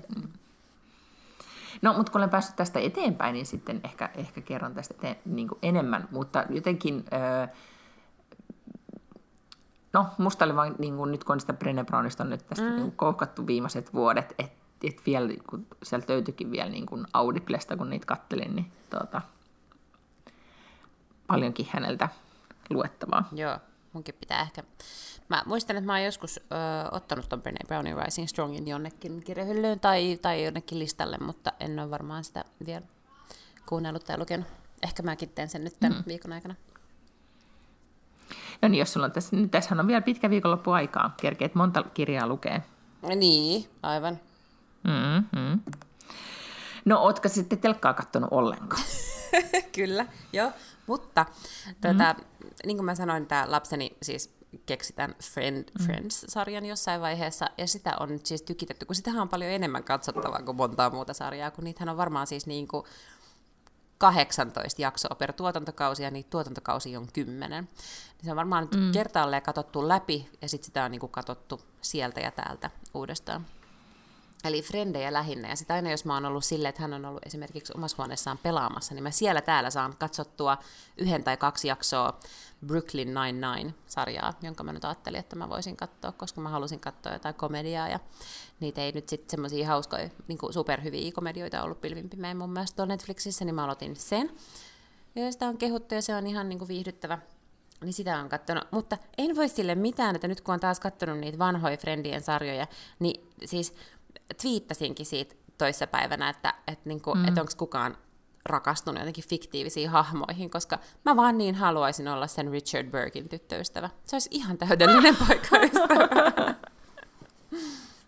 [1.81, 5.47] no mutta kun olen päässyt tästä eteenpäin, niin sitten ehkä, ehkä kerron tästä eteen, niin
[5.47, 7.05] kuin enemmän, mutta jotenkin...
[7.13, 7.47] Öö,
[9.93, 12.75] no, musta oli vaan, niin kuin, nyt kun sitä Brené Brownista on nyt tästä mm.
[12.75, 17.89] niin koukattu viimeiset vuodet, että et vielä, kun sieltä löytyikin vielä niin kuin Audiblesta, kun
[17.89, 19.21] niitä kattelin, niin tuota,
[21.27, 22.09] paljonkin häneltä
[22.69, 23.27] luettavaa.
[23.31, 23.57] Joo,
[23.93, 24.63] munkin pitää ehkä...
[25.29, 26.43] Mä muistan, että mä oon joskus ö,
[26.91, 31.89] ottanut ton Brené Brownin Rising Strongin jonnekin kirjahyllyyn tai, tai jonnekin listalle, mutta en ole
[31.89, 32.85] varmaan sitä vielä
[33.65, 34.47] kuunnellut tai lukenut.
[34.83, 36.03] Ehkä mäkin teen sen nyt tämän mm.
[36.07, 36.55] viikon aikana.
[38.61, 41.15] No niin, jos sulla on tässä, nyt tässähän on vielä pitkä viikonloppu aikaa.
[41.21, 42.63] Kerkeet monta kirjaa lukee.
[43.15, 44.19] Niin, aivan.
[44.83, 45.59] Mm-hmm.
[46.85, 48.83] No, ootko sitten telkkaa kattonut ollenkaan?
[49.75, 50.51] Kyllä, joo.
[50.87, 51.25] Mutta
[51.81, 52.49] tuota, mm.
[52.65, 55.85] niin kuin mä sanoin, tämä lapseni siis keksi tämän Friend, mm.
[55.85, 60.41] Friends-sarjan jossain vaiheessa, ja sitä on nyt siis tykitetty, kun sitähän on paljon enemmän katsottavaa
[60.41, 62.85] kuin montaa muuta sarjaa, kun niitähän on varmaan siis niin kuin
[63.99, 67.49] 18 jaksoa per tuotantokausi, ja niitä tuotantokausi on 10.
[67.51, 67.69] Niin
[68.23, 68.91] se on varmaan mm.
[68.91, 73.45] kertaalleen katsottu läpi, ja sitten sitä on niin kuin katsottu sieltä ja täältä uudestaan.
[74.43, 77.25] Eli frendejä lähinnä, ja sitten aina jos mä oon ollut silleen, että hän on ollut
[77.25, 80.57] esimerkiksi omassa huoneessaan pelaamassa, niin mä siellä täällä saan katsottua
[80.97, 82.19] yhden tai kaksi jaksoa
[82.65, 87.35] Brooklyn Nine-Nine-sarjaa, jonka mä nyt ajattelin, että mä voisin katsoa, koska mä halusin katsoa jotain
[87.35, 87.99] komediaa, ja
[88.59, 93.45] niitä ei nyt sitten semmoisia hauskoja, niin superhyviä komedioita ollut pilvinpimeen mun mielestä tuolla Netflixissä,
[93.45, 94.31] niin mä aloitin sen.
[95.15, 97.19] Ja sitä on kehuttu, ja se on ihan niin kuin viihdyttävä
[97.81, 98.63] niin sitä on katsonut.
[98.71, 102.67] Mutta en voi sille mitään, että nyt kun on taas katsonut niitä vanhoja Friendien sarjoja,
[102.99, 103.73] niin siis
[104.41, 107.27] twiittasinkin siitä toissapäivänä, että, että, niin kuin, mm.
[107.27, 107.97] että onko kukaan
[108.45, 113.89] rakastunut jotenkin fiktiivisiin hahmoihin, koska mä vaan niin haluaisin olla sen Richard Burkin tyttöystävä.
[114.05, 116.55] Se olisi ihan täydellinen poikaystävä.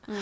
[0.07, 0.15] mm.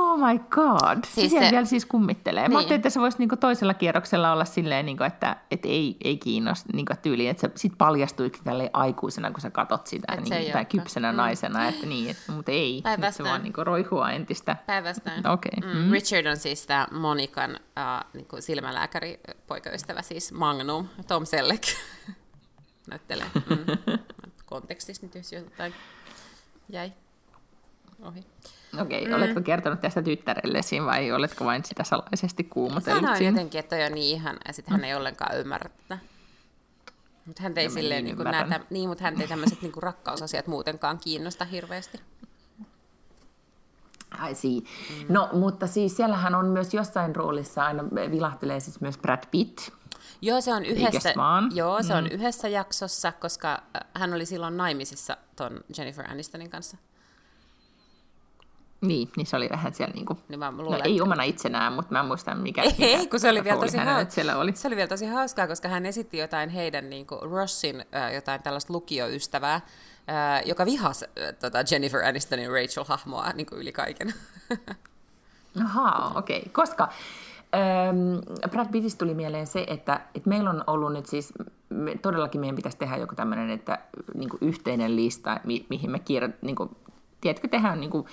[0.00, 1.04] Oh my god.
[1.08, 1.50] Siis se...
[1.50, 2.42] vielä siis kummittelee.
[2.42, 2.52] Niin.
[2.52, 6.16] Mä ajattelin, että se voisi niinku toisella kierroksella olla silleen, niinku, että et ei, ei
[6.16, 10.64] kiinnosta niinku, tyyliin, että se sit paljastuikin tälle aikuisena, kun sä katot sitä, niin, tai
[10.64, 11.16] kypsenä mm.
[11.16, 12.82] naisena, että niin, et, mutta ei.
[12.96, 14.56] Nyt se vaan niinku roihua entistä.
[14.66, 15.22] Päinvastoin.
[15.30, 15.74] Okay.
[15.74, 15.80] Mm.
[15.80, 15.92] Mm.
[15.92, 21.64] Richard on siis tämä Monikan uh, niinku silmälääkäri poikaystävä, siis Magnum, Tom Selleck.
[22.90, 23.26] Näyttelee.
[23.34, 23.98] Mm.
[24.46, 25.74] Kontekstissa nyt jos jotain
[26.68, 26.92] jäi
[28.02, 28.24] ohi.
[28.78, 29.22] Okei, okay, mm.
[29.22, 33.92] oletko kertonut tästä tyttärellesi vai oletko vain sitä salaisesti kuumotellut Sanoin jotenkin, että toi on
[33.92, 35.98] niin ihan, ja sitten hän ei ollenkaan ymmärrä tätä.
[37.26, 40.46] Mutta hän ei no, silleen, niin, niin näitä, niin, mutta hän ei tämmöiset niin rakkausasiat
[40.46, 42.00] muutenkaan kiinnosta hirveästi.
[44.30, 44.50] I see.
[44.50, 45.06] Mm.
[45.08, 49.58] No, mutta siis siellähän on myös jossain roolissa aina vilahtelee siis myös Brad Pitt.
[50.22, 51.14] Joo, se on yhdessä,
[51.54, 51.98] joo, se mm.
[51.98, 53.62] on yhdessä jaksossa, koska
[53.94, 56.76] hän oli silloin naimisissa ton Jennifer Anistonin kanssa.
[58.80, 61.02] Niin, niin se oli vähän siellä niin kuin, niin mä luulen, no, ei että...
[61.02, 64.10] omana itsenään, mutta mä en muista mikä, ei, mikä kun se oli vielä tosi hauskaa.
[64.10, 64.52] siellä oli.
[64.54, 68.42] Se oli vielä tosi hauskaa, koska hän esitti jotain heidän niin kuin Rossin äh, jotain
[68.42, 69.62] tällaista lukioystävää, äh,
[70.46, 74.14] joka vihasi äh, tota Jennifer Anistonin Rachel-hahmoa niin kuin yli kaiken.
[75.64, 76.38] Ahaa, okei.
[76.38, 76.52] Okay.
[76.52, 76.88] Koska
[77.54, 81.32] ähm, Brad Pittistä tuli mieleen se, että, että meillä on ollut nyt siis,
[81.68, 83.78] me, todellakin meidän pitäisi tehdä joku tämmöinen, että
[84.14, 86.76] niin yhteinen lista, mi, mihin me kirjoitamme, niin kuin,
[87.20, 88.06] tiedätkö, tehdään niin kuin,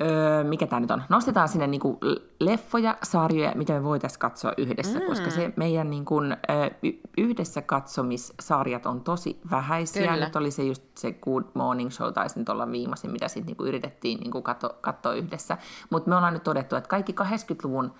[0.00, 1.98] öö, mikä tämä nyt on, nostetaan sinne niin kuin
[2.40, 5.06] leffoja, sarjoja, mitä me voitaisiin katsoa yhdessä, mm.
[5.06, 10.12] koska se meidän niin kuin, ö, yhdessä katsomissarjat on tosi vähäisiä.
[10.12, 10.24] Kyllä.
[10.24, 13.68] Nyt oli se just se Good Morning Show, taisi nyt olla viimeisin, mitä sitten niin
[13.68, 15.58] yritettiin niin kuin katso, katsoa yhdessä.
[15.90, 17.94] Mutta me ollaan nyt todettu, että kaikki 80-luvun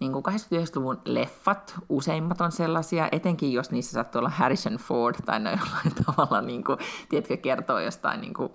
[0.00, 5.40] niin kuin 89-luvun leffat, useimmat on sellaisia, etenkin jos niissä sattuu olla Harrison Ford tai
[5.40, 6.78] ne jollain tavalla, niin kuin,
[7.08, 8.52] tiedätkö, kertoo jostain, niin kuin,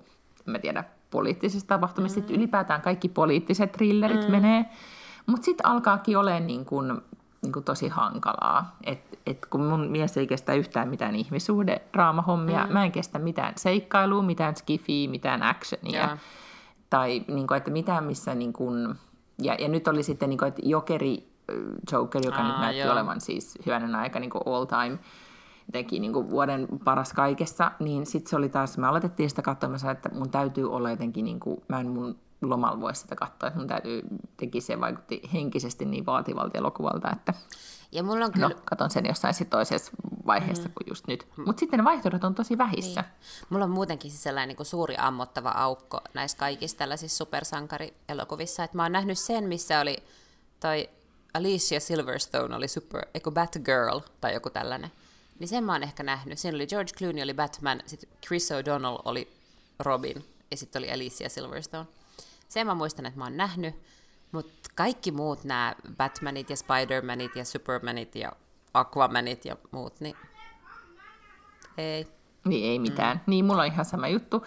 [0.48, 2.20] en mä tiedä, poliittisista tapahtumista.
[2.20, 2.36] Mm.
[2.36, 4.32] ylipäätään kaikki poliittiset thrillerit mm.
[4.32, 4.66] menee.
[5.26, 7.02] Mutta sitten alkaakin olemaan niin kun,
[7.42, 8.76] niin kun tosi hankalaa.
[8.84, 12.74] Et, et kun mun mies ei kestä yhtään mitään ihmissuhde draamahommia, mm.
[12.74, 16.06] mä en kestä mitään seikkailua, mitään skifiä, mitään actionia.
[16.06, 16.20] Yeah.
[16.90, 18.36] Tai niin kun, että mitään missä...
[18.36, 18.96] Niin kun,
[19.42, 21.32] ja, ja nyt oli sitten, niin kun, että Jokeri,
[21.92, 22.94] Joker, joka Aa, nyt näytti joo.
[22.94, 25.00] olevan siis hyvänen aika niin all time
[25.72, 29.92] teki niin kuin vuoden paras kaikessa, niin sitten se oli taas, me aloitettiin sitä katsomassa,
[29.92, 33.60] että mun täytyy olla jotenkin, niin kuin, mä en mun lomalla voi sitä katsoa, että
[33.60, 34.02] mun täytyy,
[34.38, 37.34] teki se vaikutti henkisesti niin vaativalta elokuvalta, että
[37.92, 38.48] ja mulla on kyllä...
[38.48, 39.92] No, katon sen jossain sit toisessa
[40.26, 40.74] vaiheessa mm.
[40.74, 41.28] kuin just nyt.
[41.46, 43.02] Mutta sitten ne vaihtoehdot on tosi vähissä.
[43.02, 43.12] Niin.
[43.50, 48.78] Mulla on muutenkin siis sellainen niin kuin suuri ammottava aukko näissä kaikissa tällaisissa supersankarielokuvissa, että
[48.78, 49.98] mä oon nähnyt sen, missä oli
[50.60, 50.90] toi
[51.34, 54.92] Alicia Silverstone oli super, eikö Batgirl tai joku tällainen.
[55.42, 56.40] Niin sen mä oon ehkä nähnyt.
[56.40, 59.34] Siinä oli George Clooney oli Batman, sitten Chris O'Donnell oli
[59.80, 61.88] Robin ja sitten oli Alicia Silverstone.
[62.48, 63.76] Sen mä muistan, että mä oon nähnyt,
[64.32, 68.32] mutta kaikki muut nämä Batmanit ja Spidermanit ja Supermanit ja
[68.74, 70.16] Aquamanit ja muut, niin
[71.78, 72.08] ei.
[72.46, 73.18] Niin ei mitään.
[73.18, 73.24] Mm.
[73.28, 74.46] Niin, mulla on ihan sama juttu.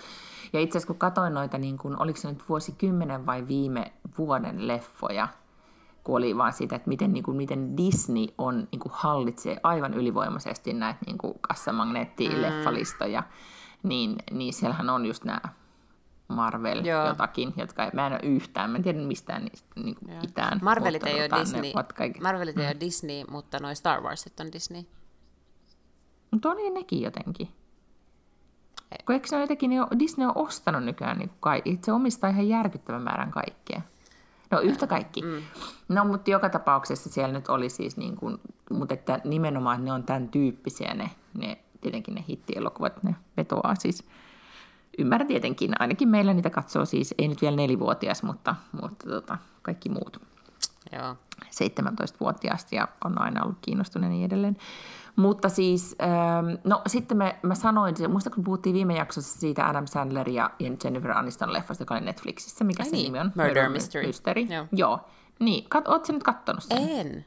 [0.53, 4.69] Ja itse asiassa kun katsoin noita, niin kun, oliko se nyt vuosikymmenen vai viime vuoden
[4.69, 5.29] leffoja,
[6.05, 9.95] kun oli vaan siitä, että miten, niin kuin, miten Disney on, niin kuin, hallitsee aivan
[9.95, 13.89] ylivoimaisesti näitä niin kuin kassamagneetti-leffalistoja, mm.
[13.89, 15.41] niin, niin siellähän on just nämä
[16.29, 17.07] Marvel Joo.
[17.07, 20.61] jotakin, jotka ei, mä en ole yhtään, mä en tiedä mistään niistä niin kuin mitään.
[20.63, 22.21] Marvelit ei ole Disney, kaikki...
[22.21, 22.71] Marvelit ei mm.
[22.71, 24.83] ole Disney, mutta noin Star Warsit on Disney.
[26.31, 27.49] Mutta on niin nekin jotenkin.
[29.07, 32.49] Kun eikö se ole jotenkin, niin Disney on ostanut nykyään, niin kai, se omistaa ihan
[32.49, 33.83] järkyttävän määrän kaikkea.
[34.51, 35.23] No yhtä kaikki.
[35.23, 35.43] Mm.
[35.89, 40.03] No mutta joka tapauksessa siellä nyt oli siis niin kuin, mutta että nimenomaan ne on
[40.03, 44.05] tämän tyyppisiä ne, ne tietenkin ne hittielokuvat, ne vetoaa siis
[44.99, 49.89] ymmärrän tietenkin, ainakin meillä niitä katsoo siis, ei nyt vielä nelivuotias, mutta, mutta tota, kaikki
[49.89, 50.21] muut.
[50.93, 51.17] Joo.
[51.45, 54.57] 17-vuotiaasta ja on aina ollut kiinnostunut ja niin edelleen.
[55.17, 59.87] Mutta siis, ähm, no sitten me, mä sanoin, muista kun puhuttiin viime jaksossa siitä Adam
[59.87, 60.51] Sandler ja
[60.85, 63.05] Jennifer Aniston leffasta, joka oli Netflixissä, mikä Ai se niin.
[63.05, 63.27] nimi on?
[63.27, 64.07] Murder, Murder Mystery.
[64.07, 64.41] Mystery.
[64.41, 64.67] Joo.
[64.73, 65.01] Joo.
[65.41, 66.89] Niin, kat, ootko nyt kattonut sen?
[66.89, 67.25] En.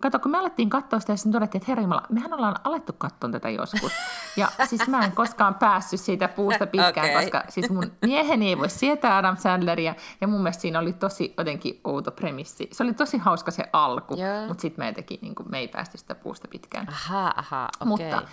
[0.00, 3.50] Kato, kun me alettiin katsoa sitä, ja todettiin, että herra mehän ollaan alettu katsoa tätä
[3.50, 3.92] joskus.
[4.36, 7.22] Ja siis mä en koskaan päässyt siitä puusta pitkään, okay.
[7.22, 11.34] koska siis mun mieheni ei voi sietää Adam Sandleria, ja mun mielestä siinä oli tosi
[11.38, 12.68] jotenkin outo premissi.
[12.72, 14.48] Se oli tosi hauska se alku, yeah.
[14.48, 16.88] mutta sitten me, teki, niin kuin, me ei päästy sitä puusta pitkään.
[16.88, 18.06] Aha, aha, okei.
[18.06, 18.18] Okay.
[18.18, 18.32] Mutta,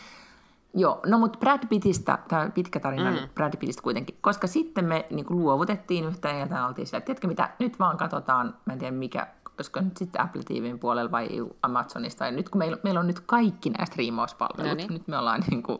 [0.75, 3.17] Joo, no mutta Brad Pittistä, tämä pitkä tarina mm.
[3.35, 7.27] Brad Pittistä kuitenkin, koska sitten me niin kuin, luovutettiin yhtään ja oltiin sillä, että tiedätkö
[7.27, 11.29] mitä, nyt vaan katsotaan, mä en tiedä mikä olisiko nyt sitten Apple TVn puolella vai
[11.61, 12.25] Amazonista.
[12.25, 14.93] Ja nyt kun meillä, meillä on nyt kaikki nämä striimauspalvelut, no niin.
[14.93, 15.79] nyt me ollaan niin kuin,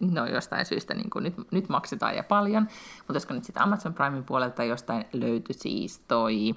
[0.00, 3.94] no jostain syystä niin kuin, nyt, nyt maksetaan ja paljon, mutta olisiko nyt sitten Amazon
[3.94, 6.54] Primein puolelta jostain löytyi siis toi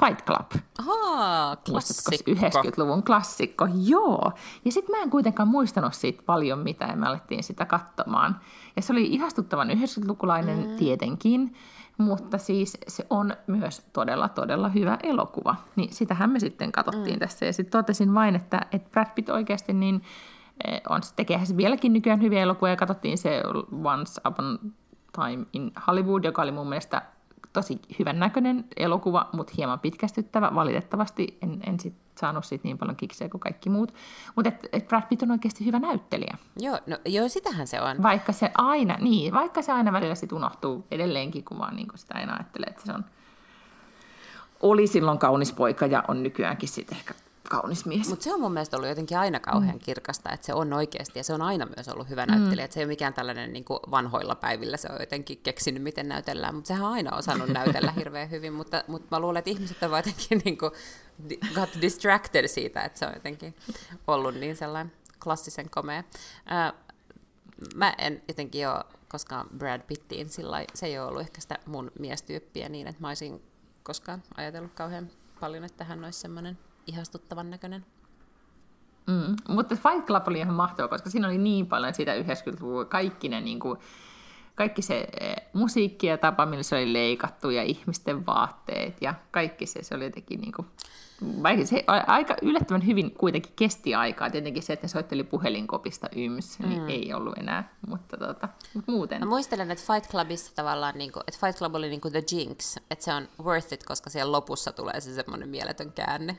[0.00, 0.62] Fight Club.
[0.78, 2.30] Ahaa, klassikko.
[2.30, 4.32] 90-luvun klassikko, joo.
[4.64, 8.40] Ja sitten mä en kuitenkaan muistanut siitä paljon mitään, ja me alettiin sitä katsomaan.
[8.76, 10.76] Ja se oli ihastuttavan 90-lukulainen mm.
[10.76, 11.54] tietenkin,
[11.98, 15.56] mutta siis se on myös todella, todella hyvä elokuva.
[15.76, 17.18] Niin sitähän me sitten katsottiin mm.
[17.18, 17.46] tässä.
[17.46, 20.02] Ja sitten totesin vain, että, että Brad Pitt oikeasti niin
[20.64, 22.72] eh, on, tekeehän se vieläkin nykyään hyviä elokuvia.
[22.72, 23.42] Ja katsottiin se
[23.84, 24.58] Once Upon
[25.12, 27.02] Time in Hollywood, joka oli mun mielestä
[27.52, 30.54] tosi hyvän näköinen elokuva, mutta hieman pitkästyttävä.
[30.54, 33.94] Valitettavasti en, en sit saanut siitä niin paljon kiksejä kuin kaikki muut.
[34.36, 36.38] Mutta et, et Brad Pitt on oikeasti hyvä näyttelijä.
[36.56, 38.02] Joo, no, joo, sitähän se on.
[38.02, 42.14] Vaikka se aina, niin, vaikka se aina välillä sit unohtuu edelleenkin, kun vaan niin sitä
[42.14, 43.04] aina ajattelee, että se on
[44.60, 47.14] oli silloin kaunis poika ja on nykyäänkin sitten ehkä
[47.50, 48.08] kaunis mies.
[48.08, 49.80] Mutta se on mun mielestä ollut jotenkin aina kauhean mm.
[49.80, 52.64] kirkasta, että se on oikeasti, ja se on aina myös ollut hyvä näyttelijä, mm.
[52.64, 56.08] että se ei ole mikään tällainen niin kuin vanhoilla päivillä, se on jotenkin keksinyt, miten
[56.08, 59.82] näytellään, mutta sehän on aina osannut näytellä hirveän hyvin, mutta, mutta mä luulen, että ihmiset
[59.82, 60.72] ovat jotenkin niin kuin,
[61.54, 63.54] got distracted siitä, että se on jotenkin
[64.06, 64.92] ollut niin sellainen
[65.24, 66.04] klassisen komea.
[66.52, 66.72] Äh,
[67.74, 71.92] mä en jotenkin ole koskaan Brad Pittiin sillä se ei ole ollut ehkä sitä mun
[71.98, 73.42] miestyyppiä niin, että mä olisin
[73.82, 76.58] koskaan ajatellut kauhean paljon, että hän olisi semmoinen
[76.88, 77.86] ihastuttavan näköinen.
[79.06, 79.36] Mm.
[79.48, 83.40] Mutta Fight Club oli ihan mahtava, koska siinä oli niin paljon siitä 90-luvun, kaikki ne
[83.40, 83.78] niin kuin,
[84.54, 89.66] kaikki se eh, musiikki ja tapa, millä se oli leikattu ja ihmisten vaatteet ja kaikki
[89.66, 90.66] se, se oli jotenkin niin kuin,
[91.42, 94.30] vaikka se aika yllättävän hyvin kuitenkin kesti aikaa.
[94.30, 96.88] Tietenkin se, että ne soitteli puhelinkopista yms, niin mm.
[96.88, 99.20] ei ollut enää, mutta, tota, mutta muuten.
[99.20, 102.22] Mä muistelen, että Fight Clubissa tavallaan, niin kuin, että Fight Club oli niin kuin The
[102.32, 106.38] Jinx, että se on worth it, koska siellä lopussa tulee se semmoinen mieletön käänne.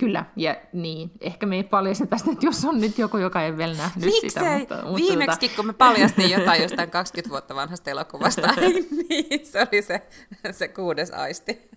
[0.00, 1.10] Kyllä, ja niin.
[1.20, 4.30] Ehkä me ei paljasta tästä, että jos on nyt joku, joka ei vielä nähnyt Miksei?
[4.30, 4.58] sitä.
[4.58, 5.56] Mutta, mutta Viimeksi, tota...
[5.56, 8.48] kun me paljastiin jotain jostain 20 vuotta vanhasta elokuvasta,
[9.08, 10.08] niin se oli se,
[10.50, 11.70] se kuudes aisti.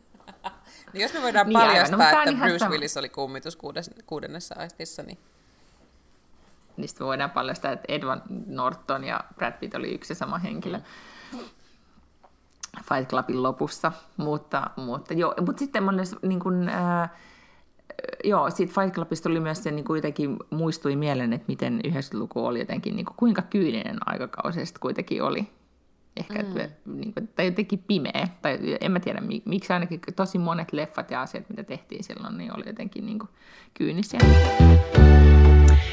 [0.94, 2.72] niin jos me voidaan niin paljastaa, no, että Bruce sama.
[2.72, 5.18] Willis oli kummitus kuudes, kuudennessa aistissa, niin...
[6.78, 10.80] Niin sitten voidaan paljastaa, että Edward Norton ja Brad Pitt oli yksi sama henkilö.
[11.34, 11.40] Mm.
[12.90, 15.84] Fight Clubin lopussa, mutta, mutta, joo, mutta sitten
[16.22, 17.10] niin kuin, äh,
[18.23, 22.45] joo, siitä Fight Clubista tuli myös se, niin kuin jotenkin muistui mieleen, että miten 90-luku
[22.45, 25.47] oli jotenkin, niin kuin, kuinka kyyninen aikakausi se kuitenkin oli.
[26.17, 26.39] Ehkä, mm.
[26.39, 28.27] että, niin kuin, tai jotenkin pimeä.
[28.41, 32.56] Tai en mä tiedä, miksi ainakin tosi monet leffat ja asiat, mitä tehtiin silloin, niin
[32.56, 33.29] oli jotenkin niin kuin,
[33.73, 34.19] kyynisiä.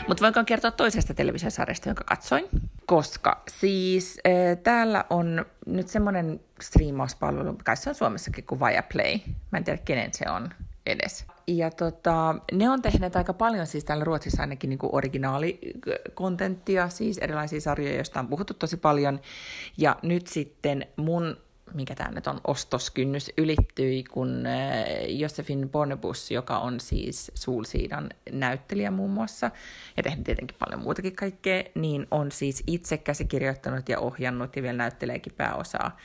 [0.09, 2.45] Mutta voinko kertoa toisesta televisiosarjasta, jonka katsoin?
[2.87, 9.19] Koska siis äh, täällä on nyt semmoinen striimauspalvelu, kai se on Suomessakin kuin Viaplay.
[9.53, 10.49] Mä en tiedä, kenen se on
[10.87, 11.27] edes.
[11.57, 17.19] Ja tota, ne on tehneet aika paljon siis täällä Ruotsissa ainakin niin kuin originaalikontenttia, siis
[17.19, 19.21] erilaisia sarjoja, joista on puhuttu tosi paljon.
[19.79, 21.37] Ja nyt sitten mun
[21.75, 24.45] mikä tämä nyt on, ostoskynnys ylittyi, kun
[25.09, 29.51] Josefin Bonnebus, joka on siis Suulsiidan näyttelijä muun muassa,
[29.97, 34.77] ja tehnyt tietenkin paljon muutakin kaikkea, niin on siis itse käsikirjoittanut ja ohjannut ja vielä
[34.77, 35.97] näytteleekin pääosaa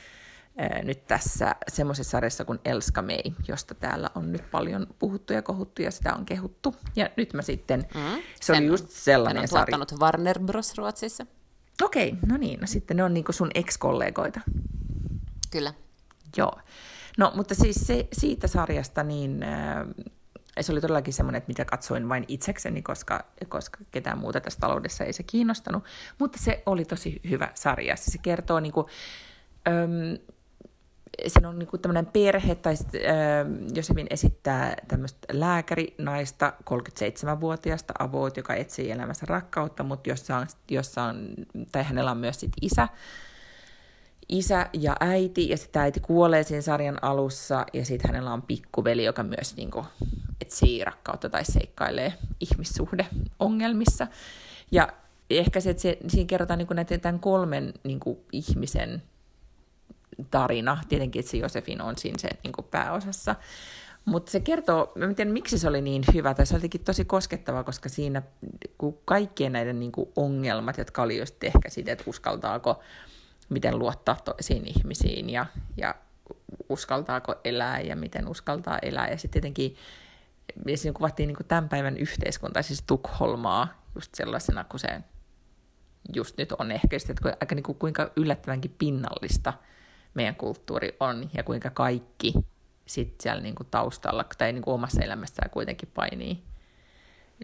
[0.84, 5.82] nyt tässä semmoisessa sarjassa kuin Elska May, josta täällä on nyt paljon puhuttu ja kohuttu
[5.82, 6.76] ja sitä on kehuttu.
[6.96, 9.78] Ja nyt mä sitten, mm, se oli just sellainen on sarja.
[9.78, 10.78] tuottanut Warner Bros.
[10.78, 11.26] Ruotsissa.
[11.84, 14.42] Okei, okay, no niin, no sitten ne on niinku sun ex-kollegoita.
[15.52, 15.74] Kyllä.
[16.38, 16.60] Joo.
[17.18, 19.88] No, mutta siis se, siitä sarjasta, niin äh,
[20.62, 25.04] se oli todellakin semmoinen, että mitä katsoin vain itsekseni, koska, koska ketään muuta tässä taloudessa
[25.04, 25.84] ei se kiinnostanut.
[26.20, 27.96] Mutta se oli tosi hyvä sarja.
[27.96, 28.90] Se kertoo niinku,
[29.68, 30.34] ähm,
[31.28, 33.02] siinä on niinku tämmöinen perhe, tai sit, äh,
[33.76, 41.34] Josefin esittää tämmöistä lääkärinaista, 37-vuotiaasta avoot, joka etsii elämässä rakkautta, mutta jossa on, jossa on,
[41.72, 42.88] tai hänellä on myös sit isä,
[44.30, 49.04] isä ja äiti, ja sitten äiti kuolee siinä sarjan alussa, ja sitten hänellä on pikkuveli,
[49.04, 49.86] joka myös niinku,
[50.42, 54.08] etsii rakkautta tai seikkailee ihmissuhdeongelmissa.
[54.72, 54.94] Ja
[55.30, 59.02] ehkä se, että se, siinä kerrotaan niinku näiden tämän kolmen niinku, ihmisen
[60.32, 60.78] tarina.
[60.90, 63.36] Tietenkin, se Josefin on siinä se niin kuin pääosassa.
[64.06, 67.06] Mutta se kertoo, mä en tiedä miksi se oli niin hyvä, tai se oli tosi
[67.06, 68.22] koskettava, koska siinä
[68.78, 72.84] kun kaikkien näiden niin kuin ongelmat, jotka oli just ehkä siitä, että uskaltaako,
[73.50, 75.46] miten luottaa toisiin ihmisiin ja,
[75.78, 75.96] ja
[76.70, 79.10] uskaltaako elää ja miten uskaltaa elää.
[79.10, 79.76] Ja sitten tietenkin
[80.68, 85.02] ja siinä kuvattiin niin kuin tämän päivän yhteiskunta, siis Tukholmaa just sellaisena kuin se
[86.14, 89.54] just nyt on ehkä, että aika niin kuin kuinka yllättävänkin pinnallista–
[90.16, 92.34] meidän kulttuuri on ja kuinka kaikki
[92.86, 96.44] sit siellä niinku taustalla tai niinku omassa elämässään kuitenkin painii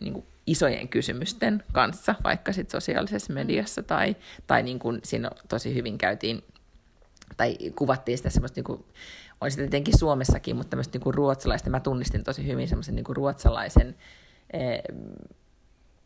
[0.01, 4.15] niinku isojen kysymysten kanssa, vaikka sit sosiaalisessa mediassa tai,
[4.47, 6.43] tai niinku siinä tosi hyvin käytiin
[7.37, 8.85] tai kuvattiin sitä semmoista, niinku,
[9.41, 13.95] on sitä tietenkin Suomessakin, mutta tämmöistä niinku ruotsalaista, mä tunnistin tosi hyvin semmoisen niinku ruotsalaisen
[14.53, 14.81] eh,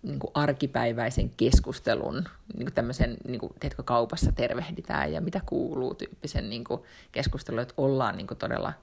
[0.05, 2.15] niin kuin arkipäiväisen keskustelun,
[2.57, 7.59] niin kuin tämmöisen, niin kuin, teetkö, kaupassa tervehditään ja mitä kuuluu tyyppisen niin kuin keskustelun,
[7.59, 8.73] että ollaan niin kuin todella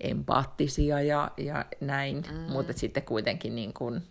[0.00, 2.52] empaattisia ja, ja näin, mm.
[2.52, 4.02] mutta sitten kuitenkin niin kuin,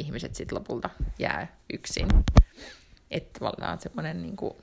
[0.00, 2.08] ihmiset sitten lopulta jää yksin.
[3.10, 4.54] Että tavallaan semmoinen niin kuin,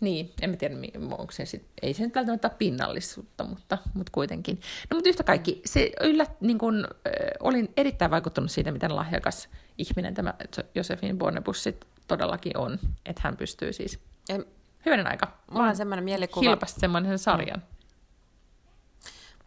[0.00, 0.74] niin, en mä tiedä,
[1.10, 4.60] onko se sit, ei se nyt välttämättä ole pinnallisuutta, mutta, mutta kuitenkin.
[4.90, 9.48] No mutta yhtä kaikki, se yllä, niin kun, äh, olin erittäin vaikuttunut siitä, miten lahjakas
[9.78, 10.34] ihminen tämä
[10.74, 11.64] Josefin Bonnebus
[12.06, 14.44] todellakin on, että hän pystyy siis en,
[14.86, 15.38] hyvänen aika.
[15.50, 16.48] Mulla on semmoinen mielikuva.
[16.48, 17.58] Hilpasti semmoinen sarjan.
[17.58, 17.78] Mm.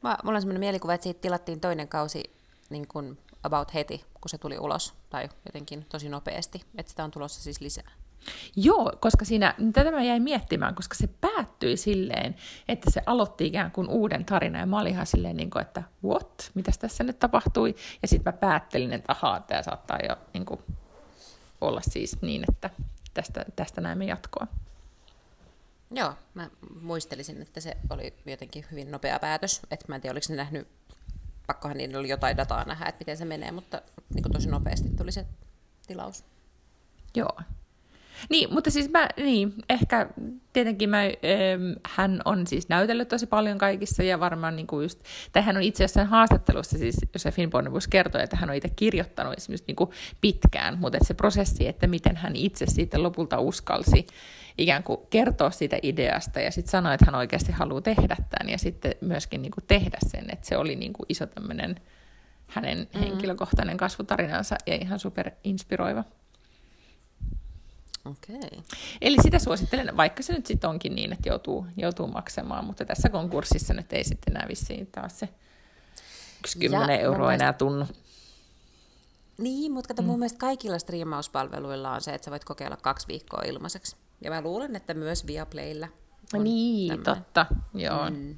[0.02, 2.24] Mä, mulla on semmoinen mielikuva, että siitä tilattiin toinen kausi
[2.70, 7.12] niin kuin about heti, kun se tuli ulos, tai jotenkin tosi nopeasti, että sitä on
[7.12, 7.92] tulossa siis lisää.
[8.56, 12.36] Joo, koska siinä, tätä mä jäin miettimään, koska se päättyi silleen,
[12.68, 15.84] että se aloitti ikään kuin uuden tarinan, ja mä olin ihan silleen, niin kuin, että
[16.04, 20.46] what, mitäs tässä nyt tapahtui, ja sitten mä päättelin, että ahaa, tämä saattaa jo niin
[20.46, 20.60] kuin,
[21.62, 22.70] olla siis niin, että
[23.14, 24.48] tästä, tästä näemme jatkoa.
[25.92, 26.50] Joo, mä
[26.82, 30.68] muistelisin, että se oli jotenkin hyvin nopea päätös, että mä en tiedä, oliko ne nähnyt,
[31.54, 33.82] pakkohan niillä oli jotain dataa nähdä, että miten se menee, mutta
[34.14, 35.26] niin kuin tosi nopeasti tuli se
[35.88, 36.24] tilaus.
[37.16, 37.38] Joo,
[38.30, 40.10] niin, mutta siis mä, niin, ehkä
[40.54, 45.00] tietenkin mä, ähm, hän on siis näytellyt tosi paljon kaikissa ja varmaan niin kuin just,
[45.32, 49.34] tai hän on itse asiassa haastattelussa, siis Josefin Bonnebus kertoi, että hän on itse kirjoittanut
[49.38, 49.90] esimerkiksi niin kuin
[50.22, 54.08] pitkään, mutta että se prosessi, että miten hän itse siitä lopulta uskalsi
[54.58, 58.58] ikään kuin kertoa siitä ideasta ja sitten sanoi, että hän oikeasti haluaa tehdä tämän ja
[58.58, 61.76] sitten myöskin niin kuin tehdä sen, että se oli niin kuin iso tämmöinen
[62.48, 63.00] hänen mm.
[63.00, 66.04] henkilökohtainen kasvutarinansa ja ihan super inspiroiva.
[68.06, 68.62] Okay.
[69.02, 73.10] Eli sitä suosittelen, vaikka se nyt sitten onkin niin, että joutuu, joutuu maksamaan, mutta tässä
[73.10, 75.30] konkurssissa nyt ei sitten enää vissiin taas se
[76.60, 77.86] 10 euroa enää tunnu.
[79.38, 80.08] Niin, mutta kato, mm.
[80.08, 83.96] mun mielestä kaikilla striimauspalveluilla on se, että sä voit kokeilla kaksi viikkoa ilmaiseksi.
[84.22, 85.88] Ja mä luulen, että myös Viaplaylla
[86.34, 87.16] on Niin, tämmönen.
[87.24, 88.10] totta, joo.
[88.10, 88.30] Mm.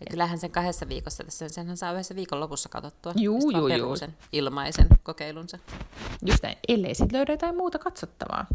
[0.00, 3.12] Ja kyllähän sen kahdessa viikossa, tässä senhän saa yhdessä viikon lopussa katsottua.
[3.16, 3.94] Juu, juu, juu.
[4.32, 5.58] ilmaisen kokeilunsa.
[6.26, 8.46] Just näin, ellei sitten löydä jotain muuta katsottavaa.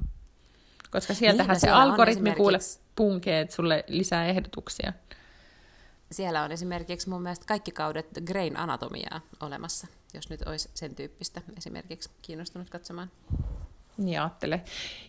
[0.92, 4.94] Koska sieltähän Niin, se algoritmi kuule esimerkiksi- punkee sulle lisää ehdotuksia.
[6.12, 11.42] Siellä on esimerkiksi mun mielestä kaikki kaudet Grain Anatomiaa olemassa, jos nyt olisi sen tyyppistä
[11.58, 13.12] esimerkiksi kiinnostunut katsomaan.
[14.00, 14.62] Niin ajattele.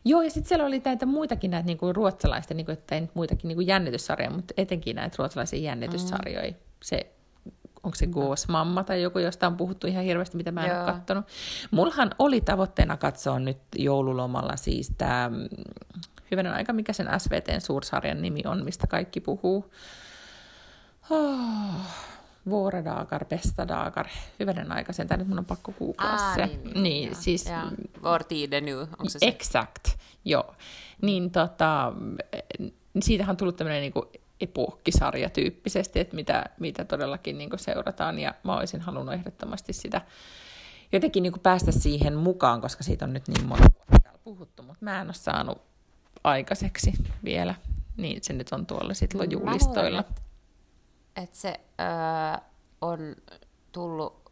[0.05, 3.49] Joo, ja sitten siellä oli näitä muitakin näitä niinku ruotsalaisten, niinku, että ei nyt muitakin
[3.49, 6.51] niinku jännityssarjoja, mutta etenkin näitä ruotsalaisia jännityssarjoja.
[6.51, 6.57] Mm.
[6.83, 7.13] Se,
[7.83, 10.85] onko se Goos Mamma tai joku, josta on puhuttu ihan hirveästi, mitä mä en Joo.
[10.85, 11.25] ole katsonut.
[11.71, 15.31] Mullahan oli tavoitteena katsoa nyt joululomalla siis tämä,
[16.31, 19.73] hyvänen aika, mikä sen SVTn suursarjan nimi on, mistä kaikki puhuu.
[21.11, 21.75] Oh,
[22.51, 24.07] Vårdagar, bästa dagar.
[24.41, 26.51] Hyvänen aika, sen nyt mun on pakko googlaa se.
[26.75, 27.71] niin siis Ja,
[28.03, 29.27] Vår tid är nu, onko se se?
[29.27, 29.85] Exakt,
[30.25, 30.55] joo.
[31.03, 31.93] Niin tota,
[33.01, 34.11] siitähän on tullut tämmöinen niinku
[34.41, 40.01] epokkisarja tyyppisesti, että mitä, mitä todellakin niinku seurataan, ja mä olisin halunnut ehdottomasti sitä
[40.93, 44.85] jotenkin niinku päästä siihen mukaan, koska siitä on nyt niin monta vuotta täällä puhuttu, mutta
[44.85, 45.63] mä en ole saanut
[46.25, 46.93] aikaiseksi
[47.25, 47.55] vielä,
[47.97, 50.05] niin se nyt on tuolla sitten Mä lojulistoilla.
[50.09, 50.30] luulen,
[51.23, 51.87] Että se öö,
[52.81, 53.17] on
[53.73, 54.31] tullut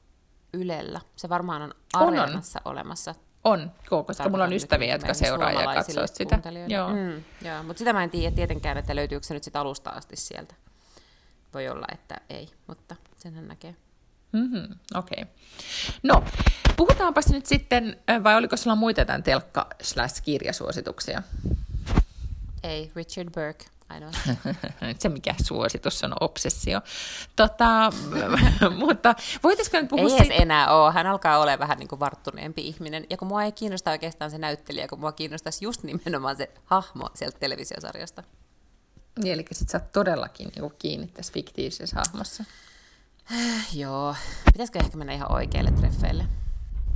[0.53, 1.01] Ylellä.
[1.16, 2.18] Se varmaan on On, on.
[2.18, 3.14] Areenassa olemassa.
[3.45, 6.41] On, joo, koska mulla on ystäviä, jotka seuraa ja katsoo sitä.
[6.68, 6.89] Joo.
[6.89, 7.62] Mm, joo.
[7.62, 10.55] Mutta sitä mä en tiedä tietenkään, että löytyykö se nyt sit alusta asti sieltä.
[11.55, 13.76] Voi olla, että ei, mutta senhän näkee.
[14.32, 15.22] Mm-hmm, Okei.
[15.22, 15.34] Okay.
[16.03, 16.24] No,
[16.76, 21.22] puhutaanpas nyt sitten, vai oliko sulla muita jotain telkka-kirjasuosituksia?
[22.62, 24.11] Ei, Richard Burke ainoa.
[24.99, 26.80] Se mikä suositus on obsessio.
[27.36, 27.93] Tota,
[28.84, 30.34] mutta voitaisiko nyt puhua ei siitä?
[30.34, 30.93] enää ole.
[30.93, 33.07] Hän alkaa olla vähän niin kuin varttuneempi ihminen.
[33.11, 37.09] Ja kun mua ei kiinnosta oikeastaan se näyttelijä, kun mua kiinnostaisi just nimenomaan se hahmo
[37.14, 38.22] sieltä televisiosarjasta.
[39.22, 42.45] Niin, eli sit sä oot todellakin niin kiinni tässä fiktiivisessä hahmossa.
[43.74, 44.14] Joo.
[44.45, 46.24] Pitäisikö ehkä mennä ihan oikeille treffeille?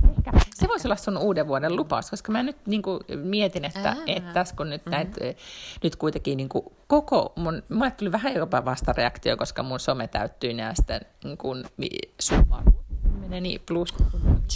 [0.09, 0.31] Ehkä.
[0.53, 4.33] Se voisi olla sun uuden vuoden lupaus, koska mä nyt niin kuin mietin, että, että
[4.33, 5.17] tässä kun nyt, näet,
[5.83, 10.53] nyt kuitenkin niin kuin koko mun, mulle tuli vähän jopa vastareaktio, koska mun some täyttyy
[10.53, 11.65] näistä niin kuin
[12.19, 12.83] Subaru
[13.33, 13.93] meneni plus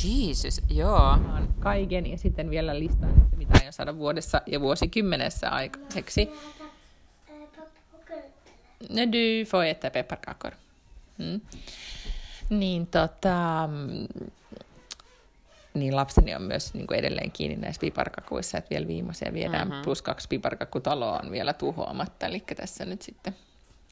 [0.03, 1.17] Jesus, joo.
[1.59, 6.29] kaiken ja sitten vielä listaan, että mitä aion saada vuodessa ja vuosikymmenessä aikaiseksi.
[8.89, 10.51] No du får äta pepparkakor.
[11.17, 11.41] Mm.
[12.49, 13.69] Niin tota,
[15.79, 19.83] niin lapseni on myös niin kuin edelleen kiinni näissä piparkakuissa, että vielä viimeisiä viedään, mm-hmm.
[19.83, 23.35] plus kaksi piparkakkutaloa on vielä tuhoamatta, eli tässä nyt sitten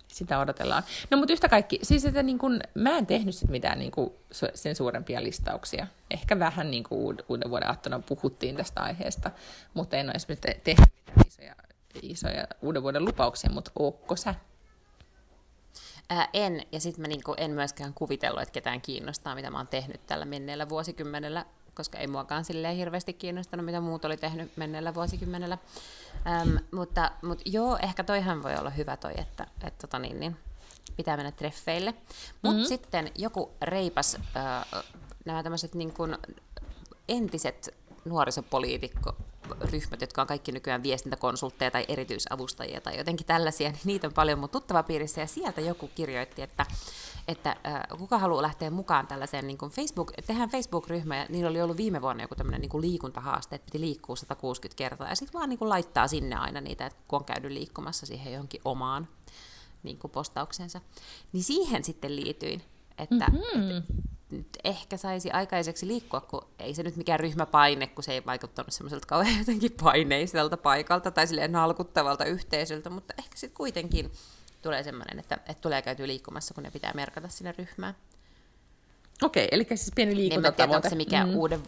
[0.08, 0.84] sitä odotellaan.
[1.12, 4.14] No mutta yhtä kaikki, siis että niin kun, mä en tehnyt sit mitään niin kun,
[4.34, 5.88] su- sen suurempia listauksia.
[6.12, 9.32] Ehkä vähän niin kuin uuden vuoden aattona puhuttiin tästä aiheesta,
[9.74, 11.56] mutta en ole esimerkiksi te- tehnyt mitään isoja,
[12.02, 14.36] isoja uuden vuoden lupauksia, mutta ootko sä?
[16.10, 19.68] Ää, en, ja sitten mä niinku en myöskään kuvitellut, että ketään kiinnostaa, mitä mä oon
[19.68, 21.46] tehnyt tällä menneellä vuosikymmenellä,
[21.76, 25.58] koska ei muakaan silleen hirveästi kiinnostanut, mitä muut oli tehnyt menneellä vuosikymmenellä.
[26.42, 30.38] Äm, mutta, mutta joo, ehkä toihan voi olla hyvä toi, että et, tota niin, niin,
[30.98, 31.94] pitää mennä treffeille.
[32.42, 32.66] Mutta mm-hmm.
[32.66, 34.84] sitten joku reipas, äh,
[35.26, 36.18] nämä tämmöiset niin kuin
[37.10, 37.74] entiset
[38.06, 44.40] nuorisopoliitikkoryhmät, jotka on kaikki nykyään viestintäkonsultteja tai erityisavustajia tai jotenkin tällaisia, niin niitä on paljon
[44.40, 46.66] mun tuttavapiirissä ja sieltä joku kirjoitti, että,
[47.28, 51.78] että äh, kuka haluaa lähteä mukaan tällaiseen niin Facebook, tehdään Facebook-ryhmä ja niillä oli ollut
[51.78, 55.60] viime vuonna joku tämmöinen niin liikuntahaaste, että piti liikkua 160 kertaa ja sitten vaan niin
[55.60, 59.08] kuin laittaa sinne aina niitä, että kun on käynyt liikkumassa siihen johonkin omaan
[59.84, 60.82] niin kuin postauksensa.
[61.34, 62.62] Niin siihen sitten liityin,
[62.98, 63.78] että, mm-hmm.
[63.78, 63.92] että
[64.30, 68.74] nyt ehkä saisi aikaiseksi liikkua, kun ei se nyt mikään ryhmäpaine, kun se ei vaikuttanut
[68.74, 74.12] semmoiselta kauhean jotenkin paineiselta paikalta tai silleen nalkuttavalta yhteisöltä, mutta ehkä sitten kuitenkin
[74.62, 77.96] tulee semmoinen, että, että tulee käyty liikkumassa, kun ne pitää merkata sinne ryhmään.
[79.24, 80.90] Okei, eli siis pieni Niin en tiedä, onko liikuntatavoite.
[80.90, 81.36] se mikään mm.
[81.36, 81.64] uuden,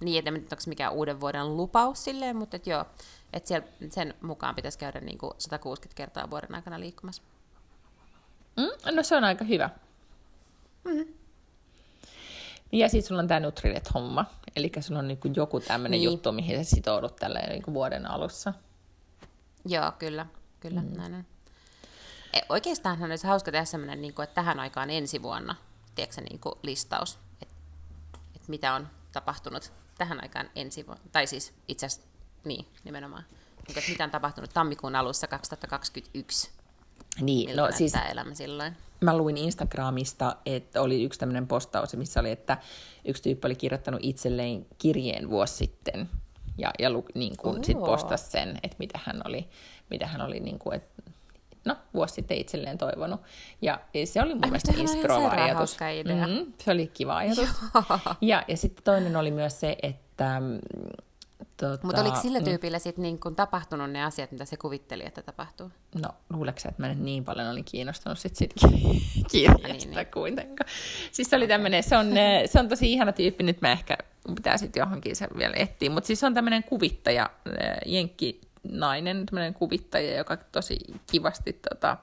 [0.00, 2.84] niin, että onko se mikään uuden vuoden lupaus silleen, mutta et joo,
[3.32, 7.22] että siellä, sen mukaan pitäisi käydä niin kuin 160 kertaa vuoden aikana liikkumassa.
[8.56, 9.70] Mm, no se on aika hyvä.
[10.84, 11.17] Mm.
[12.72, 14.24] Ja sitten sulla on tämä Nutrilet-homma,
[14.56, 16.10] eli sulla on niinku joku tämmöinen Niin.
[16.12, 18.54] juttu, mihin sä sitoudut tällä niinku vuoden alussa.
[19.66, 20.26] Joo, kyllä,
[20.60, 20.96] kyllä, mm.
[20.96, 21.24] näin on.
[22.32, 25.54] E, oikeastaanhan olisi hauska tehdä semmoinen, niin kuin, että tähän aikaan ensi vuonna,
[25.94, 27.54] tiedätkö, niin kuin listaus, että,
[28.36, 32.08] että mitä on tapahtunut tähän aikaan ensi vuonna, tai siis itse asiassa,
[32.44, 33.24] niin, nimenomaan,
[33.68, 36.50] niin että mitä on tapahtunut tammikuun alussa 2021,
[37.20, 38.76] Niin, miltä no siis elämä silloin.
[39.00, 42.58] mä luin Instagramista, että oli yksi tämmöinen postaus, missä oli, että
[43.04, 46.08] yksi tyyppi oli kirjoittanut itselleen kirjeen vuosi sitten
[46.58, 49.48] ja, ja lu, niin kuin sit postasi sen, että mitä hän oli,
[49.90, 51.02] mitä hän oli niin kuin, että,
[51.64, 53.20] no, vuosi sitten itselleen toivonut.
[53.62, 55.76] Ja se oli mun Ai, mielestä inspiroiva sairaan ajatus.
[56.28, 57.48] Mm, se oli kiva ajatus.
[58.20, 60.58] Ja, ja sitten toinen oli myös se, että mm,
[61.60, 65.02] Tota, Mutta oliko sillä niin- tyypillä sitten niin kun tapahtunut ne asiat, mitä se kuvitteli,
[65.06, 65.70] että tapahtuu?
[66.02, 69.00] No, luuleeko että mä nyt niin paljon olin kiinnostunut sit siitä ki-
[69.30, 70.06] kirjasta niin, niin.
[70.06, 70.70] kuitenkaan.
[71.12, 72.06] Siis se oli tämmönen, se on,
[72.52, 73.96] se on tosi ihana tyyppi, nyt mä ehkä
[74.34, 79.54] pitää sitten johonkin sen vielä etsiä, mutta siis se on tämmöinen kuvittaja, eh, jenkkinainen, tämmöinen
[79.54, 80.78] kuvittaja, joka tosi
[81.10, 81.96] kivasti tota,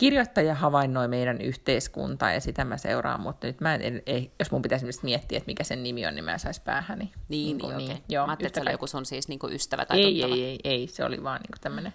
[0.00, 4.62] kirjoittaja havainnoi meidän yhteiskuntaa ja sitä mä seuraan, mutta nyt mä en, ei, jos mun
[4.62, 7.12] pitäisi miettiä, että mikä sen nimi on, niin mä en saisi päähäni.
[7.28, 8.02] Niin, kuin niin, okei.
[8.08, 10.34] Joo, Mä ajattelin, että se oli joku sun siis niin ystävä tai ei, tuttava.
[10.34, 11.92] ei, ei, ei, se oli vaan niinku tämmönen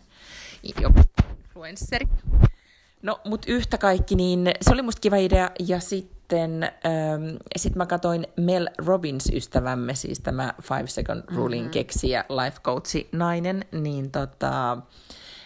[0.82, 1.00] joku
[1.44, 2.08] influensseri.
[3.02, 7.86] No, mut yhtä kaikki, niin se oli musta kiva idea, ja sitten ähm, sit mä
[7.86, 11.72] katsoin Mel Robbins ystävämme, siis tämä Five Second Rulin mm-hmm.
[11.72, 14.78] keksijä, life coachi nainen, niin tota,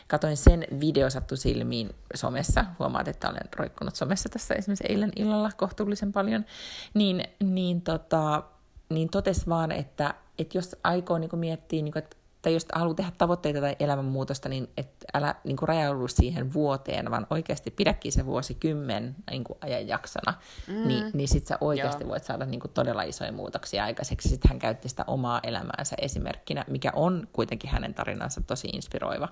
[0.10, 5.50] katoin sen video sattu silmiin somessa, huomaat, että olen roikkunut somessa tässä esimerkiksi eilen illalla
[5.58, 6.46] kohtuullisen paljon,
[6.94, 8.44] niin, niin, tota,
[8.90, 12.96] niin totes vaan, että, että jos aikoo niin miettiä, niin kuin, että tai jos haluaa
[12.96, 18.12] tehdä tavoitteita tai elämänmuutosta, niin et älä niin kuin rajaudu siihen vuoteen, vaan oikeasti pidäkin
[18.12, 20.34] se vuosikymmen niin kuin ajanjaksona,
[20.68, 20.88] mm.
[20.88, 22.10] niin, niin sit sä oikeasti Joo.
[22.10, 24.30] voit saada niin kuin todella isoja muutoksia aikaiseksi.
[24.30, 29.30] Sitten hän käytti sitä omaa elämäänsä esimerkkinä, mikä on kuitenkin hänen tarinansa tosi inspiroiva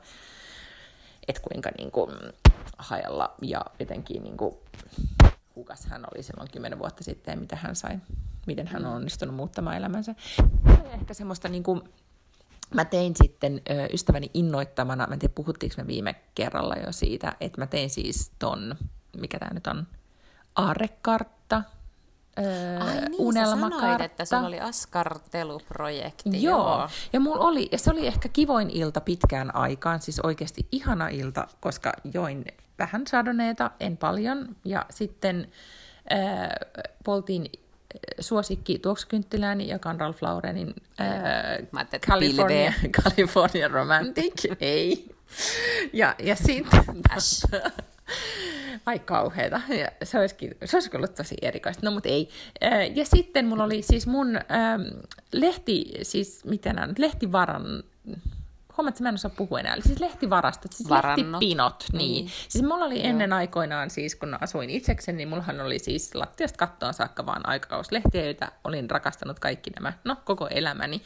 [1.27, 2.11] että kuinka niin kuin,
[2.77, 4.55] hajalla ja jotenkin niin kuin,
[5.55, 7.97] hukas hän oli silloin kymmenen vuotta sitten ja mitä hän sai,
[8.47, 10.15] miten hän on onnistunut muuttamaan elämänsä.
[10.65, 11.81] Ja ehkä semmoista niin kuin,
[12.73, 13.61] mä tein sitten
[13.93, 18.31] ystäväni innoittamana, mä en tiedä puhuttiinko me viime kerralla jo siitä, että mä tein siis
[18.39, 18.75] ton,
[19.17, 19.87] mikä tämä nyt on,
[20.55, 21.63] aarrekartta,
[22.79, 23.79] Ai niin, sä unelmakartta.
[23.79, 26.43] sanoit, että sulla oli askarteluprojekti.
[26.43, 31.07] Joo, ja, mulla oli, ja se oli ehkä kivoin ilta pitkään aikaan, siis oikeasti ihana
[31.07, 32.45] ilta, koska join
[32.79, 35.51] vähän sadoneita, en paljon, ja sitten
[36.11, 36.49] äh,
[37.03, 42.73] poltiin äh, suosikki tuoksukynttilääni, joka on Ralph Laurenin äh, että California.
[43.01, 45.15] California Romantic, ei.
[45.93, 46.83] Ja, ja sitten...
[48.85, 49.61] Ai kauheeta.
[50.03, 51.85] Se, olisikin, se olisi ollut tosi erikoista.
[51.85, 52.29] No, mutta ei.
[52.95, 54.81] Ja sitten mulla oli siis mun ähm,
[55.33, 57.83] lehti, siis nämä nyt, lehtivaran,
[58.77, 61.41] huomaat, että mä en osaa puhua enää, Eli siis lehtivarastot, siis Varannot.
[61.41, 61.85] lehtipinot.
[61.93, 62.11] Niin.
[62.11, 62.31] Niin.
[62.49, 66.93] Siis mulla oli ennen aikoinaan, siis kun asuin itsekseni, niin mullahan oli siis lattiasta kattoon
[66.93, 71.01] saakka vaan aikakauslehtiä, joita olin rakastanut kaikki nämä, no koko elämäni.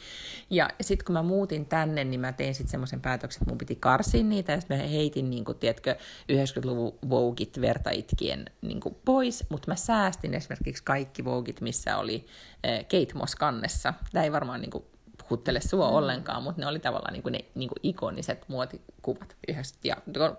[0.50, 3.76] Ja sitten kun mä muutin tänne, niin mä tein sitten semmoisen päätöksen, että mun piti
[3.76, 5.96] karsia niitä, ja sitten mä heitin, niin kuin, tiedätkö,
[6.32, 12.26] 90-luvun Vogit verta itkien niin kuin pois, mutta mä säästin esimerkiksi kaikki Vogit, missä oli
[12.66, 13.94] äh, Kate Moss kannessa.
[14.12, 14.84] Tämä ei varmaan niin kuin,
[15.32, 15.94] puhuttele sua mm.
[15.94, 19.54] ollenkaan, mutta ne oli tavallaan niin kuin ne niin kuin ikoniset muotikuvat 90-
[19.84, 19.96] ja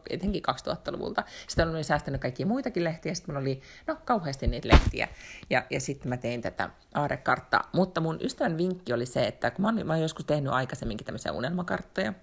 [0.10, 1.24] etenkin 2000-luvulta.
[1.48, 5.08] Sitten olin säästänyt kaikkia muitakin lehtiä, sitten mulla oli no, kauheasti niitä lehtiä,
[5.50, 7.70] ja, ja sitten mä tein tätä aarekarttaa.
[7.72, 11.06] Mutta mun ystävän vinkki oli se, että kun mä oon, mä oon joskus tehnyt aikaisemminkin
[11.06, 12.14] tämmöisiä unelmakarttoja,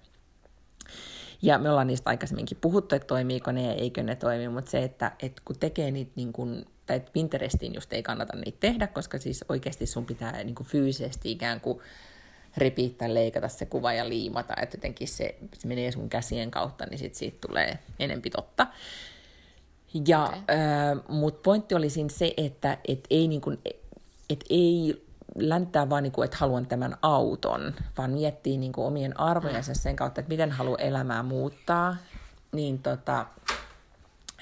[1.42, 4.82] ja me ollaan niistä aikaisemminkin puhuttu, että toimiiko ne ja eikö ne toimi, mutta se,
[4.82, 8.86] että, että kun tekee niitä niin kuin, tai että Pinterestiin just ei kannata niitä tehdä,
[8.86, 11.80] koska siis oikeasti sun pitää niin kuin fyysisesti ikään kuin
[12.56, 16.86] repiä tai leikata se kuva ja liimata, että jotenkin se, se menee sun käsien kautta,
[16.86, 18.66] niin sit siitä tulee enempi totta.
[20.08, 20.38] Ja, okay.
[20.38, 23.58] äh, mutta pointti oli siinä se, että et ei, niin kuin,
[24.30, 29.20] et ei länttää vaan, niin kuin, että haluan tämän auton, vaan miettii niin kuin omien
[29.20, 31.96] arvojensa sen kautta, että miten haluaa elämää muuttaa,
[32.52, 33.26] niin, tota,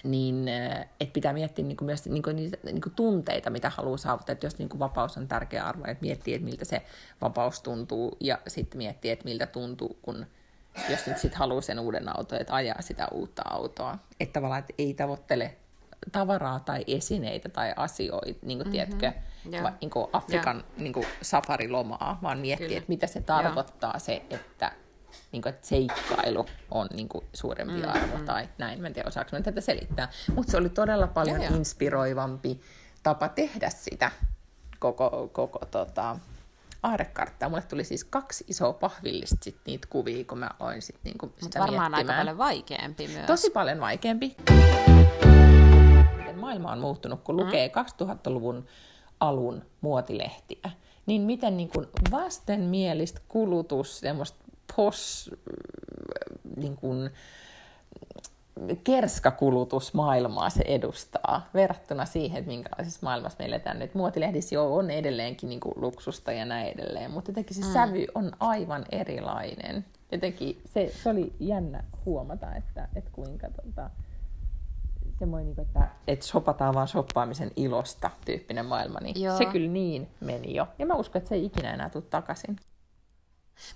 [0.05, 3.71] niin äh, että pitää miettiä niin kuin myös niin kuin niitä niin kuin tunteita, mitä
[3.71, 4.33] haluaa saavuttaa.
[4.33, 6.83] Että jos niin kuin vapaus on tärkeä arvo, että miettii, että miltä se
[7.21, 10.27] vapaus tuntuu, ja sitten miettii, että miltä tuntuu, kun
[10.91, 13.99] jos nyt sitten haluaa sen uuden auton, että ajaa sitä uutta autoa.
[14.21, 15.57] Että tavallaan että ei tavoittele
[16.13, 18.71] tavaraa tai esineitä tai asioita, niin kuin, mm-hmm.
[18.71, 19.13] tiedätkö,
[19.51, 19.63] Joo.
[19.63, 22.79] va, niin kuin Afrikan niin kuin safarilomaa, vaan miettii, Kyllä.
[22.79, 24.73] että mitä se tarkoittaa se, että,
[25.33, 27.91] niin kuin, että seikkailu on niin kuin, suurempi mm-hmm.
[27.91, 28.81] arvo tai näin.
[28.81, 30.09] Mä en tiedä, osaako mä tätä selittää.
[30.35, 31.55] Mutta se oli todella paljon joo.
[31.57, 32.61] inspiroivampi
[33.03, 34.11] tapa tehdä sitä
[34.79, 36.17] koko, koko tota,
[36.83, 37.49] aarekarttaa.
[37.49, 41.59] Mulle tuli siis kaksi isoa pahvillista sit niitä kuvia, kun mä aloin sit niinku sitä
[41.59, 42.19] varmaan aika miettimään.
[42.19, 43.27] paljon vaikeampi myös.
[43.27, 44.37] Tosi paljon vaikeampi.
[46.17, 48.67] Miten maailma on muuttunut, kun lukee 2000-luvun
[49.21, 50.71] alun muotilehtiä,
[51.07, 54.39] niin miten niin kuin vastenmielistä kulutus, semmoista
[54.77, 55.31] pos,
[56.57, 57.11] niin kuin,
[58.85, 63.95] kerskakulutus maailmaa se edustaa verrattuna siihen, että minkälaisessa maailmassa me eletään nyt.
[63.95, 67.73] Muotilehdissä jo on edelleenkin niin kuin luksusta ja näin edelleen, mutta jotenkin se mm.
[67.73, 69.85] sävy on aivan erilainen.
[70.13, 73.91] Jotenkin se, se oli jännä huomata, että, että kuinka tota,
[75.19, 79.39] semmoinen, niin kuin, että, että shopataan vaan shoppaamisen ilosta tyyppinen maailma, niin Joo.
[79.39, 80.69] se kyllä niin meni jo.
[80.79, 82.57] Ja mä uskon, että se ei ikinä enää tule takaisin.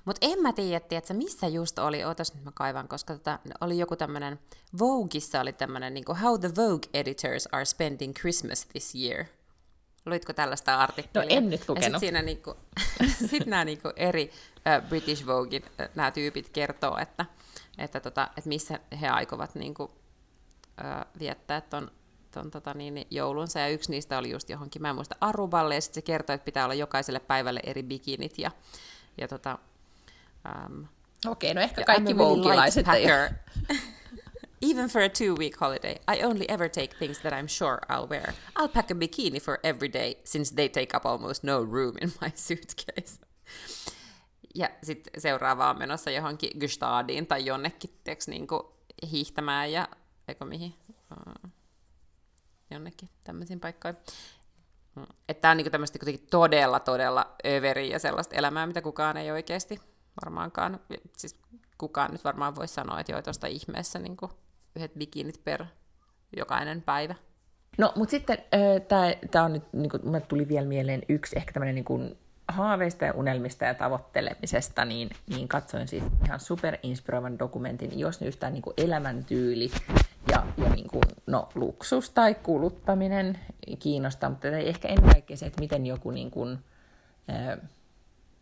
[0.04, 3.78] Mutta en mä tiedä, että missä just oli, ootas nyt mä kaivan, koska tota, oli
[3.78, 4.38] joku tämmönen,
[4.78, 9.24] Vogueissa oli tämmönen, niin How the Vogue editors are spending Christmas this year.
[10.06, 11.28] Luitko tällaista artikkelia?
[11.28, 11.76] No en nyt lukenut.
[11.76, 12.54] Ja sitten siinä niinku,
[13.30, 17.26] sit nämä niinku eri uh, British Voguein uh, nämä tyypit kertoo, että,
[17.78, 19.90] että, tota, että missä he aikovat niinku, uh,
[21.18, 21.90] viettää ton,
[22.30, 23.60] ton tota niin, joulunsa.
[23.60, 26.44] Ja yksi niistä oli just johonkin, mä en muista, Aruballe, ja sitten se kertoi, että
[26.44, 28.38] pitää olla jokaiselle päivälle eri bikinit.
[28.38, 28.50] Ja,
[29.18, 29.58] ja tota,
[30.44, 30.86] um,
[31.26, 33.06] Okei, no ehkä kaikki vougilaiset ei
[34.70, 38.32] Even for a two-week holiday, I only ever take things that I'm sure I'll wear.
[38.56, 42.12] I'll pack a bikini for every day, since they take up almost no room in
[42.20, 43.18] my suitcase.
[44.54, 48.46] Ja sitten seuraava on menossa johonkin Gustadiin tai jonnekin teks, niin
[49.10, 49.88] hiihtämään ja,
[50.28, 50.74] eikö mihin,
[51.10, 51.50] uh,
[52.70, 54.00] jonnekin tämmöisiin paikkoihin.
[54.96, 55.06] Mm.
[55.28, 55.98] Että tämä on niin tämmöistä
[56.30, 59.80] todella, todella överiä ja sellaista elämää, mitä kukaan ei oikeasti
[60.24, 60.80] varmaankaan,
[61.16, 61.36] siis
[61.78, 64.16] kukaan nyt varmaan voi sanoa, että joo, tuosta ihmeessä niin
[64.76, 65.64] yhdet bikinit per
[66.36, 67.14] jokainen päivä.
[67.78, 68.38] No, mutta sitten
[69.30, 72.16] tämä on nyt, niin kuin, tuli vielä mieleen yksi ehkä tämmöinen niin
[72.48, 78.52] haaveista ja unelmista ja tavoittelemisesta, niin, niin katsoin siis ihan superinspiroivan dokumentin, jos nyt yhtään
[78.52, 79.70] niin elämäntyyli
[80.30, 83.38] ja, ja niin kuin, no, luksus tai kuluttaminen
[83.78, 86.58] kiinnostaa, mutta ehkä ennen kaikkea se, että miten joku niin kuin,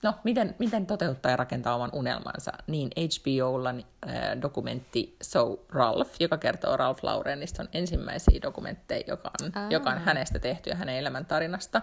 [0.03, 6.39] no, miten, miten toteuttaa ja rakentaa oman unelmansa, niin HBOlla äh, dokumentti So Ralph, joka
[6.39, 11.83] kertoo Ralph Laurenista, on ensimmäisiä dokumentteja, joka on, joka on hänestä tehty ja hänen elämäntarinasta.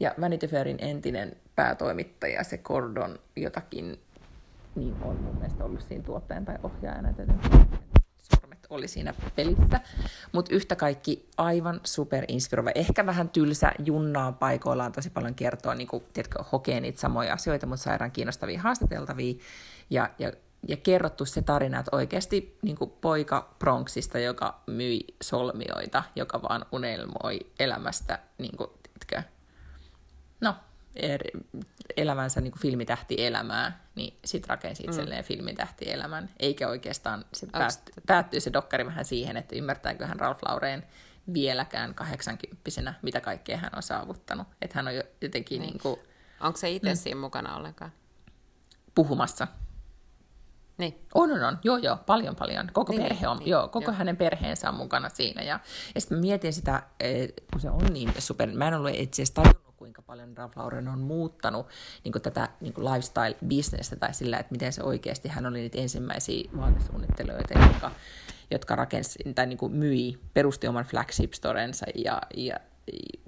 [0.00, 4.00] Ja Vanity Fairin entinen päätoimittaja, se Gordon jotakin,
[4.74, 7.12] niin on mun mielestä ollut siinä tuottajan tai ohjaajana
[8.70, 9.80] oli siinä pelissä.
[10.32, 12.70] Mutta yhtä kaikki aivan super inspiroiva.
[12.74, 17.66] Ehkä vähän tylsä junnaa paikoillaan tosi paljon kertoa, niin kuin, tiedätkö, hokee niitä samoja asioita,
[17.66, 19.34] mutta sairaan kiinnostavia haastateltavia.
[19.90, 20.32] Ja, ja,
[20.68, 27.40] ja kerrottu se tarina, että oikeasti niin poika Bronxista, joka myi solmioita, joka vaan unelmoi
[27.58, 29.30] elämästä, niin kuin, tiedätkö,
[30.40, 30.54] no,
[31.96, 35.26] elämänsä niin filmitähti elämää, niin sitten rakensi itselleen mm.
[35.26, 40.42] filmitähti elämän, eikä oikeastaan se päät, päättyy se dokkari vähän siihen, että ymmärtääkö hän Ralph
[40.48, 40.84] Laureen
[41.32, 44.46] vieläkään 80 mitä kaikkea hän on saavuttanut.
[44.62, 45.70] Että hän on jotenkin niin.
[45.70, 46.00] niin kuin,
[46.40, 46.96] Onko se itse mm.
[46.96, 47.92] siinä mukana ollenkaan?
[48.94, 49.46] Puhumassa.
[50.78, 51.06] Niin.
[51.14, 51.58] On, on, on.
[51.64, 52.70] Joo, joo, paljon, paljon.
[52.72, 53.98] Koko niin, perhe on, niin, joo, koko joo.
[53.98, 55.42] hänen perheensä on mukana siinä.
[55.42, 55.60] Ja,
[55.94, 56.82] ja sitten mietin sitä,
[57.52, 60.88] kun se on niin super, mä en ollut itse asiassa tajunnut, kuinka paljon Ralph Lauren
[60.88, 61.66] on muuttanut
[62.04, 65.78] niin kuin tätä niin kuin lifestyle-bisnestä tai sillä, että miten se oikeasti, hän oli niitä
[65.78, 67.90] ensimmäisiä vaatesuunnittelijoita, jotka,
[68.50, 72.60] jotka rakensi tai niin kuin myi, perusti oman flagship storensa ja, ja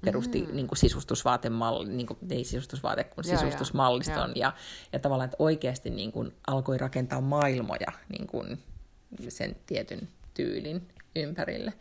[0.05, 0.57] perusti mm.
[0.57, 4.53] niin kuin sisustusvaatemalli, niin kuin, ei sisustusvaate, kuin ja, sisustusmalliston, ja, ja,
[4.93, 8.59] ja tavallaan, että oikeasti niin kuin, alkoi rakentaa maailmoja niin kuin,
[9.29, 11.73] sen tietyn tyylin ympärille.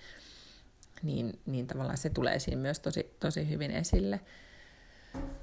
[1.03, 4.19] Niin, niin tavallaan se tulee siinä myös tosi, tosi hyvin esille.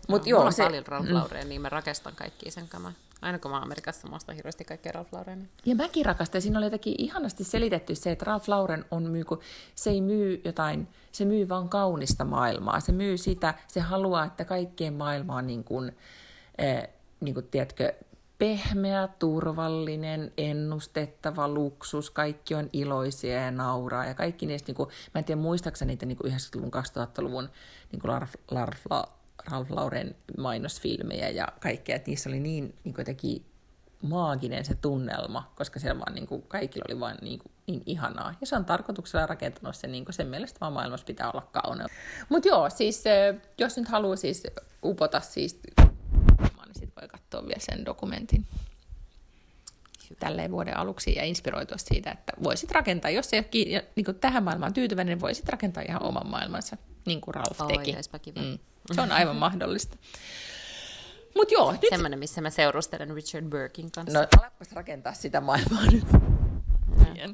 [0.08, 0.62] Mut no, joo, mulla on se...
[0.62, 1.14] paljon Ralph mm.
[1.14, 2.92] Lauren, niin mä rakastan kaikki sen kamaa.
[3.22, 5.48] Aina kun mä Amerikassa, mä ostan hirveästi kaikkea Ralph Lauren.
[5.66, 6.42] Ja mäkin rakastan.
[6.42, 9.40] Siinä oli jotenkin ihanasti selitetty se, että Ralph Lauren on myy, kun
[9.74, 12.80] se ei myy jotain, se myy vaan kaunista maailmaa.
[12.80, 15.96] Se myy sitä, se haluaa, että kaikkien maailma on niin kuin,
[16.58, 16.88] eh,
[17.20, 17.92] niin kuin tiedätkö,
[18.38, 25.18] pehmeä, turvallinen, ennustettava luksus, kaikki on iloisia ja nauraa ja kaikki niistä, niin kuin, mä
[25.18, 27.48] en tiedä muistaakseni niitä niin kuin 90-luvun, 2000-luvun
[27.92, 29.10] niin kuin Ralph, Ralph,
[29.50, 33.44] Ralph Lauren mainosfilmejä ja kaikkea, että niissä oli niin, niin jotenkin
[34.02, 38.34] maaginen se tunnelma, koska siellä vaan niin kuin, kaikilla oli vain niin, kuin, niin ihanaa.
[38.40, 41.86] Ja se on tarkoituksella rakentanut sen, niin kuin sen mielestä vaan maailmassa pitää olla kaunea.
[42.28, 43.04] Mutta joo, siis
[43.58, 44.42] jos nyt haluaa siis
[44.84, 48.46] upota siis, niin sitten voi katsoa vielä sen dokumentin
[50.18, 54.42] tälleen vuoden aluksi ja inspiroitua siitä, että voisit rakentaa, jos ei ole niin kuin tähän
[54.42, 56.76] maailmaan tyytyväinen, niin voisit rakentaa ihan oman maailmansa,
[57.06, 57.96] niin kuin Ralf oh, teki.
[58.34, 58.58] Mm.
[58.94, 59.96] Se on aivan mahdollista.
[61.36, 61.80] Mut joo, nyt...
[61.88, 64.18] Semmoinen, missä mä seurustelen Richard Burkin kanssa.
[64.20, 66.04] No, alapas rakentaa sitä maailmaa nyt.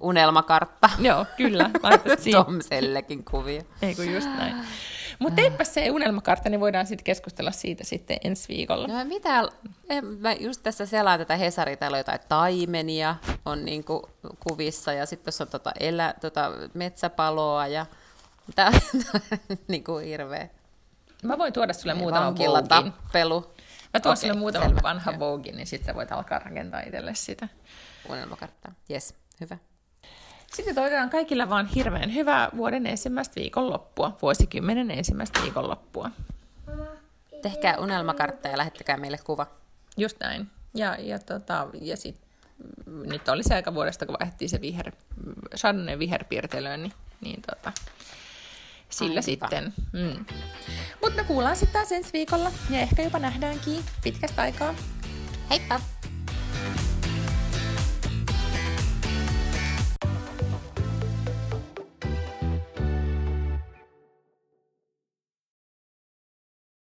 [0.00, 0.90] Unelmakartta.
[0.98, 1.70] Joo, kyllä.
[2.32, 3.62] Tom Sellekin kuvia.
[3.82, 4.56] Ei kun just näin.
[5.18, 8.88] Mutta teipä se unelmakartta, niin voidaan sitten keskustella siitä sitten ensi viikolla.
[8.88, 9.48] No mitä,
[10.18, 14.08] mä just tässä selaan tätä Hesaria, täällä on jotain taimenia on niinku
[14.48, 17.86] kuvissa ja sitten tuossa on tota, elä, tota metsäpaloa ja
[18.54, 18.70] tää
[19.50, 20.48] on niinku hirveä.
[21.22, 22.34] Mä voin tuoda sulle muutaman
[22.68, 23.54] tappelu.
[23.94, 24.82] Mä tuon okay, sulle muutaman selvä.
[24.82, 27.48] vanha Vogin, niin sitten voit alkaa rakentaa itselle sitä.
[28.08, 28.72] Unelmakarttaa.
[28.90, 29.58] Yes, hyvä.
[30.52, 36.10] Sitten toivotetaan kaikilla vaan hirveän hyvää vuoden ensimmäistä viikonloppua, vuosikymmenen ensimmäistä viikonloppua.
[37.42, 39.46] Tehkää unelmakartta ja lähettäkää meille kuva.
[39.96, 40.50] Just näin.
[40.74, 42.16] Ja, ja, tota, ja sit,
[42.86, 44.92] nyt oli se aika vuodesta, kun vaihdettiin se viher,
[45.56, 47.72] Chardonnay viherpiirtelöön, niin, niin tota,
[48.92, 49.22] sillä Aipa.
[49.22, 49.74] sitten.
[49.92, 50.24] Mm.
[51.00, 54.74] Mutta me kuullaan sitten taas ensi viikolla ja ehkä jopa nähdäänkin pitkästä aikaa.
[55.50, 55.80] Heippa!